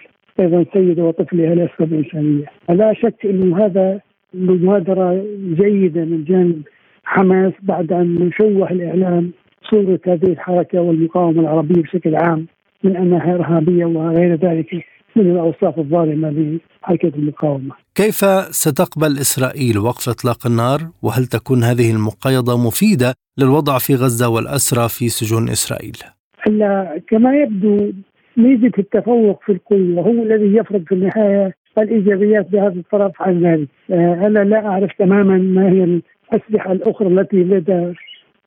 أيضا 0.41 0.65
سيدة 0.73 1.05
وطفلها 1.05 1.55
لأسباب 1.55 1.93
إنسانية 1.93 2.45
لا 2.69 2.93
شك 2.93 3.27
أنه 3.27 3.65
هذا 3.65 4.01
مبادرة 4.35 5.25
جيدة 5.61 6.05
من 6.05 6.25
جانب 6.25 6.63
حماس 7.05 7.53
بعد 7.63 7.93
أن 7.93 8.31
شوه 8.41 8.71
الإعلام 8.71 9.31
صورة 9.71 10.01
هذه 10.07 10.27
الحركة 10.33 10.81
والمقاومة 10.81 11.41
العربية 11.41 11.83
بشكل 11.83 12.15
عام 12.17 12.47
من 12.85 12.97
أنها 12.97 13.35
إرهابية 13.35 13.85
وغير 13.85 14.35
ذلك 14.35 14.85
من 15.17 15.31
الأوصاف 15.31 15.79
الظالمة 15.79 16.31
لحركة 16.83 17.13
المقاومة. 17.17 17.82
كيف 17.95 18.25
ستقبل 18.51 19.19
إسرائيل 19.21 19.79
وقف 19.79 20.09
إطلاق 20.09 20.47
النار 20.47 20.81
وهل 21.03 21.25
تكون 21.27 21.63
هذه 21.63 21.91
المقايضة 21.91 22.67
مفيدة 22.67 23.15
للوضع 23.39 23.79
في 23.79 23.95
غزة 23.95 24.29
والأسرى 24.29 24.89
في 24.89 25.09
سجون 25.09 25.49
إسرائيل؟ 25.49 25.97
كما 27.09 27.37
يبدو 27.37 27.93
ميزة 28.37 28.73
التفوق 28.79 29.43
في 29.47 29.53
القوة 29.53 30.03
هو 30.03 30.23
الذي 30.23 30.57
يفرض 30.57 30.85
في 30.85 30.95
النهاية 30.95 31.55
الإيجابيات 31.79 32.51
بهذا 32.51 32.75
الطرف 32.75 33.23
عن 33.23 33.45
ذلك. 33.47 33.69
آه، 33.91 34.27
أنا 34.27 34.39
لا 34.39 34.67
أعرف 34.67 34.91
تماما 34.99 35.39
ما 35.39 35.69
هي 35.69 35.85
الأسلحة 35.85 36.73
الأخرى 36.73 37.09
التي 37.09 37.37
لدى 37.37 37.93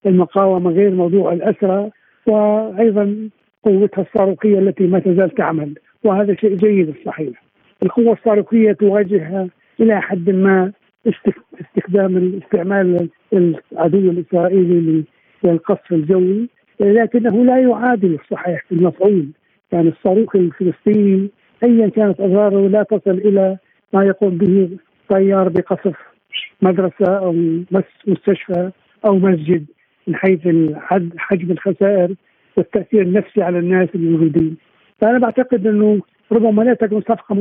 المقاومة 0.06 0.72
غير 0.72 0.92
موضوع 0.92 1.34
الأسرى 1.34 1.90
وأيضا 2.28 3.30
قوتها 3.64 4.02
الصاروخية 4.02 4.60
التي 4.60 4.88
ما 4.88 5.00
تزال 5.00 5.36
تعمل 5.36 5.74
وهذا 6.04 6.36
شيء 6.36 6.56
جيد 6.56 6.96
الصحيح 7.00 7.45
القوة 7.86 8.14
الصاروخية 8.14 8.72
تواجهها 8.72 9.48
إلى 9.80 10.02
حد 10.02 10.30
ما 10.30 10.72
استخدام 11.62 12.40
استعمال 12.44 13.10
العدو 13.34 14.12
الإسرائيلي 14.12 15.04
للقصف 15.44 15.92
الجوي 15.92 16.50
لكنه 16.80 17.46
لا 17.46 17.58
يعادل 17.58 18.14
الصحيح 18.14 18.64
في 18.70 18.72
المفعول. 18.76 19.28
يعني 19.72 19.90
الصاروخ 19.90 20.36
الفلسطيني 20.36 21.30
ايا 21.64 21.90
كانت 21.90 22.22
اضراره 22.22 22.68
لا 22.68 22.84
تصل 22.84 23.12
إلى 23.12 23.58
ما 23.94 24.04
يقوم 24.06 24.38
به 24.38 24.70
طيار 25.10 25.50
بقصف 25.50 25.96
مدرسة 26.62 27.18
أو 27.18 27.34
مستشفى 28.08 28.72
أو 29.06 29.16
مسجد 29.16 29.66
من 30.08 30.16
حيث 30.16 30.40
حجم 31.18 31.52
الخسائر 31.52 32.16
والتأثير 32.58 33.02
النفسي 33.02 33.42
على 33.42 33.60
الناس 33.60 33.90
الموجودين 33.96 34.58
فأنا 35.02 35.20
بعتقد 35.20 35.68
أنه 35.68 36.02
ربما 36.32 36.64
لا 36.64 36.74
تكون 36.74 37.02
صفقة 37.02 37.36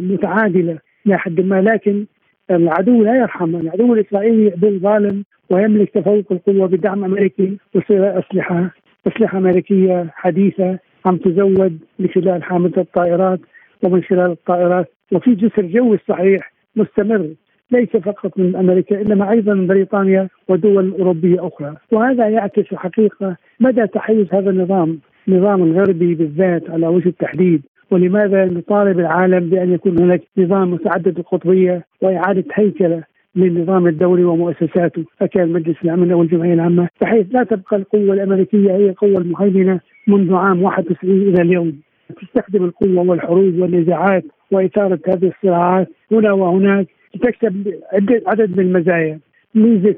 متعادلة 0.00 0.78
إلى 1.06 1.18
حد 1.18 1.40
ما 1.40 1.60
لكن 1.62 2.06
العدو 2.50 3.04
لا 3.04 3.16
يرحم. 3.16 3.56
العدو 3.56 3.94
الإسرائيلي 3.94 4.50
عدو 4.50 4.78
ظالم 4.78 5.24
ويملك 5.50 5.90
تفوق 5.90 6.32
القوة 6.32 6.66
بدعم 6.66 7.04
امريكي 7.04 7.56
واسلحه 7.74 8.70
اسلحه 9.06 9.38
أمريكية 9.38 10.06
حديثة 10.14 10.78
عم 11.06 11.16
تزود 11.16 11.78
من 11.98 12.08
خلال 12.08 12.42
حاملة 12.42 12.72
الطائرات 12.78 13.40
ومن 13.82 14.02
خلال 14.02 14.30
الطائرات. 14.30 14.92
وفي 15.12 15.34
جسر 15.34 15.62
جوي 15.62 15.98
صحيح 16.08 16.52
مستمر 16.76 17.26
ليس 17.70 17.88
فقط 17.88 18.38
من 18.38 18.56
أمريكا 18.56 19.00
إنما 19.00 19.30
أيضا 19.30 19.54
من 19.54 19.66
بريطانيا 19.66 20.28
ودول 20.48 20.94
أوروبية 20.98 21.46
أخرى، 21.46 21.74
وهذا 21.92 22.28
يعكس 22.28 22.72
الحقيقة 22.72 23.36
مدى 23.60 23.86
تحيز 23.86 24.26
هذا 24.32 24.50
النظام 24.50 24.98
النظام 25.28 25.62
الغربي 25.62 26.14
بالذات 26.14 26.70
على 26.70 26.86
وجه 26.86 27.08
التحديد. 27.08 27.62
ولماذا 27.90 28.44
نطالب 28.44 28.98
العالم 28.98 29.48
بأن 29.48 29.72
يكون 29.72 30.00
هناك 30.00 30.22
نظام 30.38 30.70
متعدد 30.70 31.18
القطبية 31.18 31.84
وإعادة 32.02 32.44
هيكلة 32.54 33.02
للنظام 33.36 33.86
الدولي 33.86 34.24
ومؤسساته؟ 34.24 35.04
فكان 35.18 35.52
مجلس 35.52 35.76
الأمن 35.84 36.12
والجمعيه 36.12 36.54
العامة 36.54 36.88
بحيث 37.00 37.26
لا 37.30 37.44
تبقى 37.44 37.76
القوة 37.76 38.14
الأمريكية 38.14 38.70
هي 38.70 38.90
القوه 38.90 39.18
المهيمنة 39.18 39.80
منذ 40.08 40.34
عام 40.34 40.62
91 40.62 41.22
إلى 41.22 41.42
اليوم. 41.42 41.80
تستخدم 42.22 42.64
القوة 42.64 43.10
والحروب 43.10 43.58
والنزاعات 43.58 44.24
وإثارة 44.50 45.00
هذه 45.08 45.32
الصراعات 45.36 45.88
هنا 46.12 46.32
وهناك 46.32 46.86
لتكسب 47.14 47.74
عدد 48.26 48.58
من 48.58 48.64
المزايا. 48.64 49.18
ميزة 49.54 49.96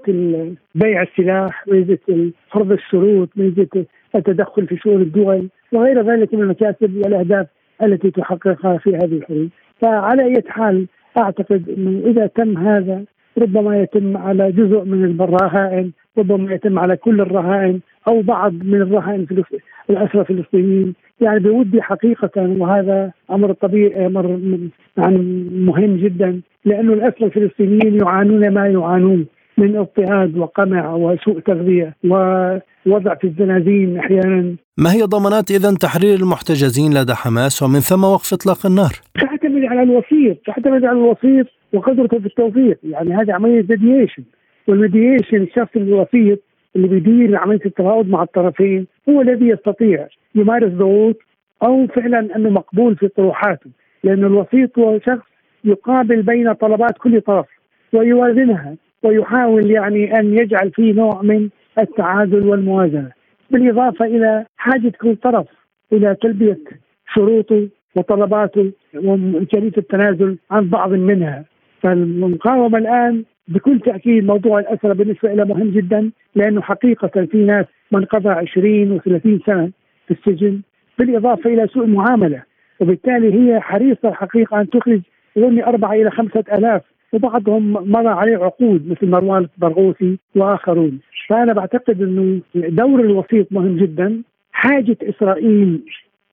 بيع 0.75 1.03
السلاح، 1.03 1.69
ميزة 1.69 2.31
فرض 2.51 2.73
الشروط، 2.73 3.29
ميزة 3.37 3.85
التدخل 4.15 4.67
في 4.67 4.77
شؤون 4.77 5.03
الدول 5.03 5.49
وغير 5.73 6.03
ذلك 6.03 6.35
من 6.35 6.43
المكاسب 6.43 6.97
والأهداف 6.97 7.47
التي 7.83 8.11
تحققها 8.11 8.79
في 8.79 8.97
هذه 8.97 9.17
الحروب. 9.17 9.49
فعلى 9.81 10.25
أي 10.25 10.43
حال 10.49 10.87
أعتقد 11.19 11.69
أنه 11.69 12.11
إذا 12.11 12.27
تم 12.27 12.59
هذا 12.59 13.05
ربما 13.39 13.83
يتم 13.83 14.17
على 14.17 14.53
جزء 14.53 14.85
من 14.85 15.05
الرهائن 15.21 15.93
ربما 16.19 16.55
يتم 16.55 16.79
على 16.79 16.97
كل 16.97 17.21
الرهائن 17.21 17.81
أو 18.09 18.23
بعض 18.23 18.53
من 18.53 18.83
الرهائن 18.83 19.27
في 19.27 19.45
الاسرى 19.91 20.21
الفلسطينيين 20.21 20.95
يعني 21.21 21.39
بودي 21.39 21.83
حقيقة 21.83 22.31
وهذا 22.37 23.13
أمر 23.31 23.53
طبيعي 23.53 24.07
أمر 24.07 24.41
يعني 24.97 25.19
مهم 25.53 25.97
جدا 25.97 26.41
لأنه 26.65 26.93
الاسرى 26.93 27.27
الفلسطينيين 27.27 28.01
يعانون 28.01 28.51
ما 28.51 28.67
يعانون 28.67 29.27
من 29.59 29.77
اضطهاد 29.77 30.39
وقمع 30.39 30.95
وسوء 30.95 31.41
تغذية 31.41 31.95
ووضع 32.05 33.15
في 33.15 33.25
الزنازين 33.25 33.99
أحيانا. 33.99 34.57
ما 34.79 34.93
هي 34.93 35.03
ضمانات 35.03 35.51
اذا 35.51 35.75
تحرير 35.75 36.15
المحتجزين 36.15 36.95
لدى 36.95 37.15
حماس 37.15 37.63
ومن 37.63 37.81
ثم 37.81 38.05
وقف 38.05 38.33
إطلاق 38.33 38.67
النار؟ 38.67 38.93
تعتمد 39.21 39.65
على 39.65 39.83
الوسيط، 39.83 40.37
تعتمد 40.47 40.85
على 40.85 40.99
الوسيط 40.99 41.47
وقدرته 41.73 42.19
في 42.19 42.27
التوفيق، 42.27 42.79
يعني 42.85 43.15
هذه 43.15 43.33
عملية 43.33 43.67
mediation 43.71 44.23
وال 44.69 44.81
mediation 44.81 45.37
الشخص 45.37 45.77
الوسيط 45.77 46.39
اللي 46.77 46.89
بيدير 46.89 47.37
عملية 47.37 47.61
التفاوض 47.67 48.09
مع 48.09 48.23
الطرفين 48.23 48.87
هو 49.09 49.21
الذي 49.21 49.49
يستطيع 49.49 50.07
يمارس 50.35 50.73
ضغوط 50.73 51.17
أو 51.63 51.87
فعلا 51.87 52.37
أنه 52.37 52.51
مقبول 52.51 52.97
في 52.97 53.09
طروحاته، 53.09 53.71
لأن 54.05 54.25
الوسيط 54.25 54.79
هو 54.79 54.99
شخص 54.99 55.27
يقابل 55.65 56.23
بين 56.23 56.53
طلبات 56.53 56.99
كل 56.99 57.21
طرف 57.21 57.47
ويوازنها. 57.93 58.77
ويحاول 59.03 59.71
يعني 59.71 60.19
أن 60.19 60.39
يجعل 60.39 60.71
فيه 60.71 60.93
نوع 60.93 61.23
من 61.23 61.49
التعادل 61.79 62.43
والموازنة 62.49 63.11
بالإضافة 63.51 64.05
إلى 64.05 64.45
حاجة 64.57 64.93
كل 65.01 65.17
طرف 65.17 65.47
إلى 65.93 66.17
تلبية 66.23 66.59
شروطه 67.15 67.69
وطلباته 67.97 68.73
وامكانيه 68.95 69.73
التنازل 69.79 70.39
عن 70.51 70.69
بعض 70.69 70.93
منها. 70.93 71.45
فالمقاومة 71.83 72.79
الآن 72.79 73.25
بكل 73.49 73.81
تأكيد 73.81 74.25
موضوع 74.25 74.59
الاسرى 74.61 74.95
بالنسبة 74.95 75.35
لها 75.35 75.45
مهم 75.45 75.71
جدا 75.71 76.11
لأنه 76.35 76.61
حقيقة 76.61 77.27
في 77.27 77.45
ناس 77.45 77.67
من 77.93 78.05
قضى 78.05 78.29
20 78.29 78.99
و30 79.01 79.47
سنة 79.47 79.71
في 80.07 80.11
السجن 80.15 80.61
بالإضافة 80.99 81.51
إلى 81.51 81.67
سوء 81.67 81.85
المعاملة. 81.85 82.43
وبالتالي 82.81 83.35
هي 83.35 83.61
حريصة 83.61 84.09
الحقيقة 84.09 84.61
أن 84.61 84.71
تخرج 84.71 85.01
يظني 85.37 85.67
أربعة 85.67 85.93
إلى 85.93 86.11
خمسة 86.11 86.45
آلاف 86.53 86.83
وبعضهم 87.13 87.73
مضى 87.73 88.09
عليه 88.09 88.37
عقود 88.37 88.89
مثل 88.89 89.07
مروان 89.07 89.49
البرغوثي 89.55 90.19
وآخرون. 90.37 90.99
فأنا 91.29 91.53
بعتقد 91.53 92.03
إنه 92.03 92.41
دور 92.55 93.01
الوسيط 93.01 93.53
مهم 93.53 93.77
جدا. 93.77 94.23
حاجة 94.53 94.97
إسرائيل 95.03 95.81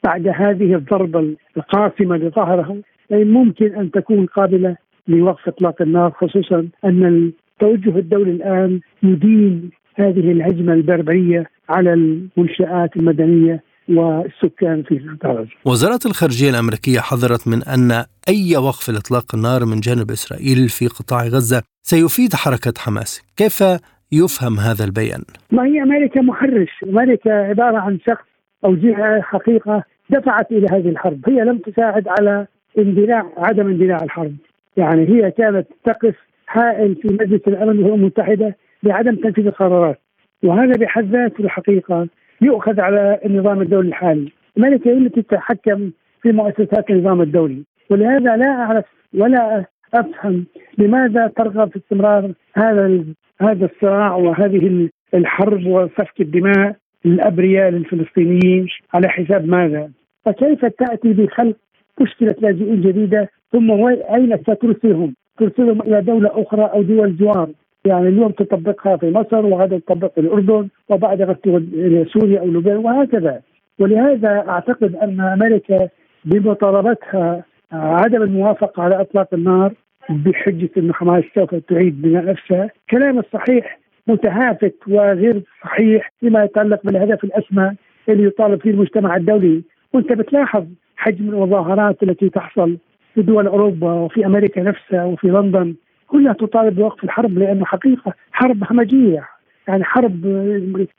بعد 0.03 0.27
هذه 0.27 0.75
الضربة 0.75 1.35
القاسمة 1.57 2.17
لظهرها 2.17 2.75
ممكن 3.11 3.75
أن 3.75 3.91
تكون 3.91 4.25
قابلة 4.25 4.75
لوقف 5.07 5.47
إطلاق 5.47 5.81
النار 5.81 6.11
خصوصا 6.11 6.67
أن 6.85 7.31
التوجه 7.61 7.99
الدولي 7.99 8.31
الآن 8.31 8.79
يدين 9.03 9.69
هذه 9.95 10.31
الهجمة 10.31 10.73
البربرية 10.73 11.49
على 11.69 11.93
المنشآت 11.93 12.97
المدنية. 12.97 13.63
والسكان 13.89 14.83
في 14.83 14.99
قطاع 14.99 15.45
وزارة 15.65 15.99
الخارجية 16.05 16.49
الأمريكية 16.49 16.99
حذرت 16.99 17.47
من 17.47 17.63
أن 17.63 17.91
أي 18.29 18.57
وقف 18.57 18.89
لإطلاق 18.89 19.35
النار 19.35 19.65
من 19.65 19.79
جانب 19.79 20.11
إسرائيل 20.11 20.69
في 20.69 20.87
قطاع 20.87 21.23
غزة 21.23 21.61
سيفيد 21.81 22.33
حركة 22.33 22.73
حماس. 22.77 23.21
كيف 23.37 23.63
يفهم 24.11 24.59
هذا 24.59 24.85
البيان؟ 24.85 25.23
ما 25.51 25.65
هي 25.65 25.83
أمريكا 25.83 26.21
محرش؟ 26.21 26.69
أمريكا 26.83 27.31
عبارة 27.31 27.77
عن 27.77 27.99
شخص 28.07 28.25
أو 28.65 28.75
جهة 28.75 29.21
حقيقة 29.21 29.83
دفعت 30.09 30.51
إلى 30.51 30.67
هذه 30.71 30.89
الحرب. 30.89 31.29
هي 31.29 31.41
لم 31.41 31.57
تساعد 31.57 32.07
على 32.07 32.47
اندلاع 32.77 33.25
عدم 33.37 33.67
اندلاع 33.67 33.97
الحرب. 34.03 34.35
يعني 34.77 35.09
هي 35.09 35.31
كانت 35.31 35.67
تقف 35.85 36.15
حائل 36.47 36.95
في 36.95 37.07
مجلس 37.07 37.41
الأمن 37.47 37.77
والأمم 37.77 37.93
المتحدة 37.93 38.57
بعدم 38.83 39.15
تنفيذ 39.15 39.47
القرارات. 39.47 40.01
وهذا 40.43 40.73
بحد 40.73 41.11
ذاته 41.11 41.41
الحقيقة 41.41 42.07
يؤخذ 42.41 42.79
على 42.81 43.19
النظام 43.25 43.61
الدولي 43.61 43.87
الحالي 43.87 44.31
الملكة 44.57 44.89
هي 44.89 44.97
التي 44.97 45.21
تتحكم 45.21 45.91
في 46.21 46.31
مؤسسات 46.31 46.89
النظام 46.89 47.21
الدولي 47.21 47.63
ولهذا 47.89 48.37
لا 48.37 48.47
أعرف 48.47 48.85
ولا 49.13 49.65
أفهم 49.93 50.45
لماذا 50.77 51.27
ترغب 51.27 51.69
في 51.69 51.77
استمرار 51.77 52.31
هذا 52.53 53.03
هذا 53.41 53.65
الصراع 53.65 54.15
وهذه 54.15 54.89
الحرب 55.13 55.65
وسفك 55.65 56.21
الدماء 56.21 56.75
الأبرياء 57.05 57.69
للفلسطينيين 57.69 58.67
على 58.93 59.09
حساب 59.09 59.47
ماذا؟ 59.47 59.91
فكيف 60.25 60.65
تأتي 60.65 61.13
بخلق 61.13 61.55
مشكلة 62.01 62.35
لاجئين 62.41 62.81
جديدة 62.81 63.29
ثم 63.51 63.71
أين 64.15 64.37
سترسلهم؟ 64.37 65.15
ترسلهم 65.37 65.81
إلى 65.81 66.01
دولة 66.01 66.29
أخرى 66.33 66.63
أو 66.63 66.81
دول 66.81 67.17
جوار 67.17 67.49
يعني 67.85 68.07
اليوم 68.07 68.31
تطبقها 68.31 68.97
في 68.97 69.11
مصر 69.11 69.45
وغدا 69.45 69.77
تطبق 69.79 70.13
في 70.13 70.21
الأردن 70.21 70.67
وبعد 70.89 71.21
غد 71.21 71.37
إلى 71.73 72.05
سوريا 72.05 72.39
أو 72.39 72.45
لبنان 72.45 72.77
وهكذا. 72.77 73.41
ولهذا 73.79 74.45
أعتقد 74.49 74.95
أن 74.95 75.21
أمريكا 75.21 75.89
بمطالبتها 76.25 77.43
عدم 77.71 78.21
الموافقة 78.21 78.83
على 78.83 79.01
إطلاق 79.01 79.33
النار 79.33 79.73
بحجة 80.09 80.69
انه 80.77 80.93
حماس 80.93 81.23
سوف 81.35 81.55
تعيد 81.55 82.01
بناء 82.01 82.25
نفسها، 82.25 82.69
كلام 82.89 83.19
الصحيح 83.19 83.79
متهافت 84.07 84.75
وغير 84.87 85.43
صحيح 85.63 86.11
فيما 86.19 86.43
يتعلق 86.43 86.79
بالهدف 86.83 87.23
الأسمى 87.23 87.71
اللي 88.09 88.23
يطالب 88.23 88.61
فيه 88.61 88.71
المجتمع 88.71 89.15
الدولي، 89.15 89.63
وأنت 89.93 90.13
بتلاحظ 90.13 90.65
حجم 90.97 91.29
المظاهرات 91.29 92.03
التي 92.03 92.29
تحصل 92.29 92.77
في 93.13 93.21
دول 93.21 93.47
أوروبا 93.47 93.93
وفي 93.93 94.25
أمريكا 94.25 94.63
نفسها 94.63 95.03
وفي 95.05 95.27
لندن. 95.27 95.75
كلها 96.07 96.33
تطالب 96.33 96.75
بوقف 96.75 97.03
الحرب 97.03 97.37
لأنه 97.37 97.65
حقيقة 97.65 98.13
حرب 98.31 98.63
همجية 98.69 99.27
يعني 99.67 99.83
حرب 99.83 100.25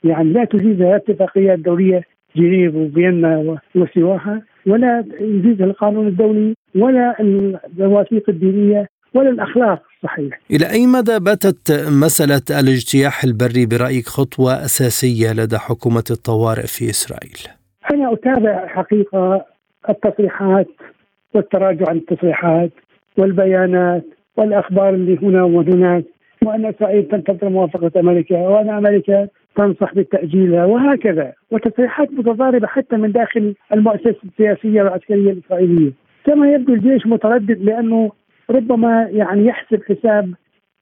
يعني 0.04 0.32
لا 0.32 0.44
تجيزها 0.44 0.88
الاتفاقيات 0.88 1.58
الدوليه 1.58 2.02
جنيف 2.36 2.74
وفيينا 2.74 3.58
وسواها 3.74 4.42
ولا 4.66 5.04
يجيزها 5.20 5.66
القانون 5.66 6.06
الدولي 6.06 6.54
ولا 6.74 7.20
المواثيق 7.20 8.30
الدينية 8.30 8.88
ولا 9.14 9.30
الأخلاق 9.30 9.82
الصحيح. 9.96 10.40
إلى 10.50 10.70
أي 10.70 10.86
مدى 10.86 11.18
باتت 11.18 11.88
مسألة 12.04 12.60
الاجتياح 12.60 13.24
البري 13.24 13.66
برأيك 13.66 14.06
خطوة 14.06 14.52
أساسية 14.64 15.32
لدى 15.32 15.58
حكومة 15.58 16.04
الطوارئ 16.10 16.66
في 16.66 16.90
إسرائيل؟ 16.90 17.38
أنا 17.92 18.12
أتابع 18.12 18.66
حقيقة 18.66 19.44
التصريحات 19.88 20.68
والتراجع 21.34 21.84
عن 21.88 21.96
التصريحات 21.96 22.70
والبيانات 23.18 24.04
والأخبار 24.36 24.94
اللي 24.94 25.18
هنا 25.22 25.42
وهناك 25.42 26.04
وأن 26.42 26.66
إسرائيل 26.66 27.08
تنتظر 27.08 27.48
موافقة 27.48 28.00
أمريكا 28.00 28.48
وأن 28.48 28.68
أمريكا 28.70 29.28
تنصح 29.56 29.94
بتأجيلها 29.94 30.64
وهكذا 30.64 31.32
وتصريحات 31.50 32.08
متضاربة 32.12 32.66
حتى 32.66 32.96
من 32.96 33.12
داخل 33.12 33.54
المؤسسة 33.72 34.16
السياسية 34.24 34.82
والعسكرية 34.82 35.32
الإسرائيلية 35.32 35.92
كما 36.26 36.52
يبدو 36.52 36.74
الجيش 36.74 37.06
متردد 37.06 37.58
لأنه 37.62 38.10
ربما 38.50 39.08
يعني 39.10 39.46
يحسب 39.46 39.80
حساب 39.88 40.34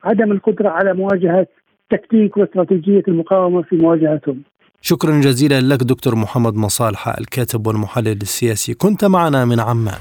عدم 0.05 0.33
القدرة 0.33 0.69
على 0.69 0.95
مواجهة 0.95 1.47
تكتيك 1.91 2.37
واستراتيجية 2.37 3.03
المقاومة 3.09 3.63
في 3.63 3.77
مواجهتهم. 3.77 4.43
شكرا 4.81 5.21
جزيلا 5.21 5.61
لك 5.61 5.83
دكتور 5.83 6.15
محمد 6.15 6.55
مصالحه 6.55 7.15
الكاتب 7.21 7.67
والمحلل 7.67 8.19
السياسي 8.23 8.75
كنت 8.75 9.05
معنا 9.05 9.45
من 9.45 9.61
عمان. 9.61 10.01